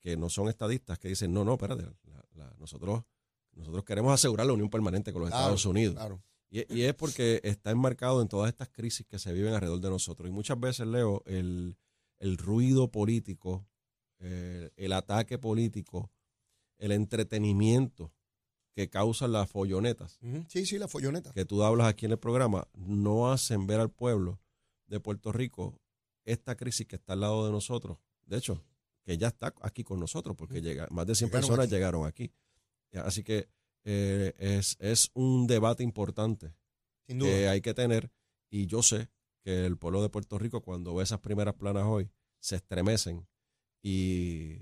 que 0.00 0.16
no 0.16 0.28
son 0.30 0.48
estadistas, 0.48 0.98
que 0.98 1.08
dicen, 1.08 1.32
no, 1.32 1.44
no, 1.44 1.52
espérate, 1.54 1.82
la- 2.04 2.24
la- 2.34 2.54
nosotros, 2.58 3.02
nosotros 3.52 3.84
queremos 3.84 4.12
asegurar 4.14 4.46
la 4.46 4.54
unión 4.54 4.70
permanente 4.70 5.12
con 5.12 5.22
los 5.22 5.30
Claro, 5.30 5.42
Estados 5.44 5.66
Unidos. 5.66 5.96
Claro. 5.96 6.22
Y, 6.50 6.72
y 6.74 6.82
es 6.84 6.94
porque 6.94 7.40
está 7.44 7.70
enmarcado 7.70 8.22
en 8.22 8.28
todas 8.28 8.48
estas 8.48 8.70
crisis 8.70 9.06
que 9.06 9.18
se 9.18 9.32
viven 9.32 9.52
alrededor 9.52 9.80
de 9.80 9.90
nosotros. 9.90 10.28
Y 10.28 10.32
muchas 10.32 10.58
veces, 10.58 10.86
Leo, 10.86 11.22
el, 11.26 11.76
el 12.18 12.38
ruido 12.38 12.90
político, 12.90 13.66
eh, 14.20 14.70
el 14.76 14.92
ataque 14.92 15.38
político, 15.38 16.10
el 16.78 16.92
entretenimiento 16.92 18.12
que 18.74 18.88
causan 18.88 19.32
las 19.32 19.50
follonetas. 19.50 20.18
Sí, 20.48 20.64
sí, 20.66 20.78
la 20.78 20.86
folloneta. 20.88 21.32
que 21.32 21.44
tú 21.44 21.62
hablas 21.64 21.88
aquí 21.88 22.06
en 22.06 22.12
el 22.12 22.18
programa, 22.18 22.68
no 22.74 23.32
hacen 23.32 23.66
ver 23.66 23.80
al 23.80 23.90
pueblo 23.90 24.40
de 24.86 25.00
Puerto 25.00 25.32
Rico 25.32 25.80
esta 26.24 26.56
crisis 26.56 26.86
que 26.86 26.96
está 26.96 27.14
al 27.14 27.20
lado 27.20 27.44
de 27.46 27.52
nosotros. 27.52 27.98
De 28.26 28.36
hecho, 28.36 28.64
que 29.04 29.16
ya 29.18 29.28
está 29.28 29.54
aquí 29.62 29.82
con 29.82 29.98
nosotros, 29.98 30.36
porque 30.36 30.60
llega, 30.60 30.86
más 30.90 31.06
de 31.06 31.14
100 31.14 31.28
Llegaron 31.28 31.40
personas 31.40 31.64
aquí. 31.66 31.74
llegaron 31.74 32.06
aquí. 32.06 32.32
Así 32.92 33.24
que 33.24 33.48
eh, 33.84 34.34
es, 34.38 34.76
es 34.80 35.10
un 35.14 35.46
debate 35.46 35.82
importante 35.82 36.54
Sin 37.06 37.18
duda. 37.18 37.30
que 37.30 37.48
hay 37.48 37.60
que 37.60 37.74
tener 37.74 38.10
y 38.50 38.66
yo 38.66 38.82
sé 38.82 39.08
que 39.42 39.66
el 39.66 39.76
pueblo 39.76 40.02
de 40.02 40.08
Puerto 40.10 40.38
Rico 40.38 40.60
cuando 40.62 40.94
ve 40.94 41.04
esas 41.04 41.20
primeras 41.20 41.54
planas 41.54 41.84
hoy 41.86 42.10
se 42.40 42.56
estremecen 42.56 43.26
y, 43.82 44.56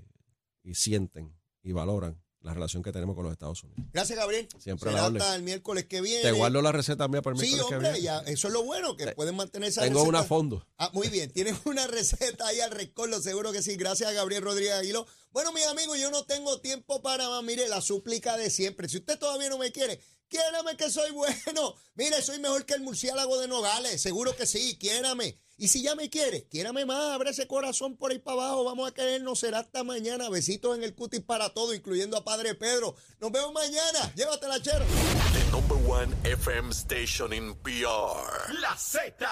y 0.63 0.73
sienten 0.75 1.35
y 1.63 1.71
valoran 1.71 2.21
la 2.41 2.53
relación 2.53 2.81
que 2.81 2.93
tenemos 2.93 3.13
con 3.15 3.25
los 3.25 3.33
Estados 3.33 3.61
Unidos. 3.63 3.83
Gracias, 3.91 4.17
Gabriel. 4.17 4.47
Siempre 4.57 4.91
Será 4.91 5.07
hasta 5.07 5.35
el 5.35 5.41
miércoles 5.43 5.85
que 5.85 5.99
viene. 5.99 6.21
Te 6.21 6.31
guardo 6.31 6.61
la 6.61 6.71
receta 6.71 7.07
mía 7.09 7.21
para 7.21 7.35
el 7.35 7.41
Sí, 7.41 7.47
miércoles 7.47 7.67
que 7.69 7.75
hombre, 7.75 7.91
viene. 7.93 8.05
ya, 8.05 8.19
eso 8.19 8.47
es 8.47 8.53
lo 8.53 8.63
bueno, 8.63 8.95
que 8.95 9.05
Te- 9.07 9.15
pueden 9.15 9.35
mantener 9.35 9.67
esa 9.69 9.81
Tengo 9.81 9.99
receta. 9.99 10.09
una 10.09 10.23
fondo. 10.23 10.65
Ah, 10.77 10.89
muy 10.93 11.09
bien, 11.09 11.29
tienes 11.31 11.55
una 11.65 11.87
receta 11.87 12.47
ahí 12.47 12.61
al 12.61 12.71
recordo, 12.71 13.19
seguro 13.21 13.51
que 13.51 13.61
sí. 13.61 13.75
Gracias 13.75 14.09
a 14.09 14.13
Gabriel 14.13 14.43
Rodríguez 14.43 14.75
Aguiló. 14.75 15.05
Bueno, 15.31 15.51
mis 15.51 15.65
amigos, 15.65 15.99
yo 15.99 16.09
no 16.09 16.23
tengo 16.23 16.61
tiempo 16.61 17.01
para 17.01 17.27
más. 17.27 17.43
Mire, 17.43 17.67
la 17.67 17.81
súplica 17.81 18.37
de 18.37 18.49
siempre. 18.49 18.87
Si 18.87 18.97
usted 18.97 19.19
todavía 19.19 19.49
no 19.49 19.57
me 19.57 19.71
quiere, 19.73 19.99
quiérame 20.29 20.75
que 20.77 20.89
soy 20.89 21.11
bueno. 21.11 21.75
Mire, 21.95 22.21
soy 22.21 22.39
mejor 22.39 22.65
que 22.65 22.73
el 22.73 22.81
murciélago 22.81 23.39
de 23.39 23.47
Nogales. 23.47 24.01
Seguro 24.01 24.35
que 24.35 24.45
sí, 24.45 24.77
quiérame. 24.79 25.39
Y 25.59 25.69
si 25.69 25.81
ya 25.81 25.95
me 25.95 26.09
quiere, 26.09 26.47
quiérame 26.47 26.85
más, 26.85 27.15
abre 27.15 27.31
ese 27.31 27.47
corazón 27.47 27.97
por 27.97 28.11
ahí 28.11 28.19
para 28.19 28.43
abajo. 28.43 28.63
Vamos 28.63 28.87
a 28.87 28.93
querernos. 28.93 29.39
Será 29.39 29.59
hasta 29.59 29.83
mañana. 29.83 30.29
Besitos 30.29 30.77
en 30.77 30.83
el 30.83 30.93
cutis 30.93 31.21
para 31.21 31.49
todo, 31.49 31.73
incluyendo 31.73 32.15
a 32.15 32.23
Padre 32.23 32.53
Pedro. 32.53 32.95
Nos 33.19 33.31
vemos 33.31 33.53
mañana. 33.53 34.13
Llévatela, 34.15 34.61
chero. 34.61 34.85
The 35.33 35.51
number 35.51 35.77
one 35.89 36.15
FM 36.23 36.71
station 36.71 37.33
in 37.33 37.55
PR. 37.55 38.53
La 38.61 38.77
Z. 38.77 39.27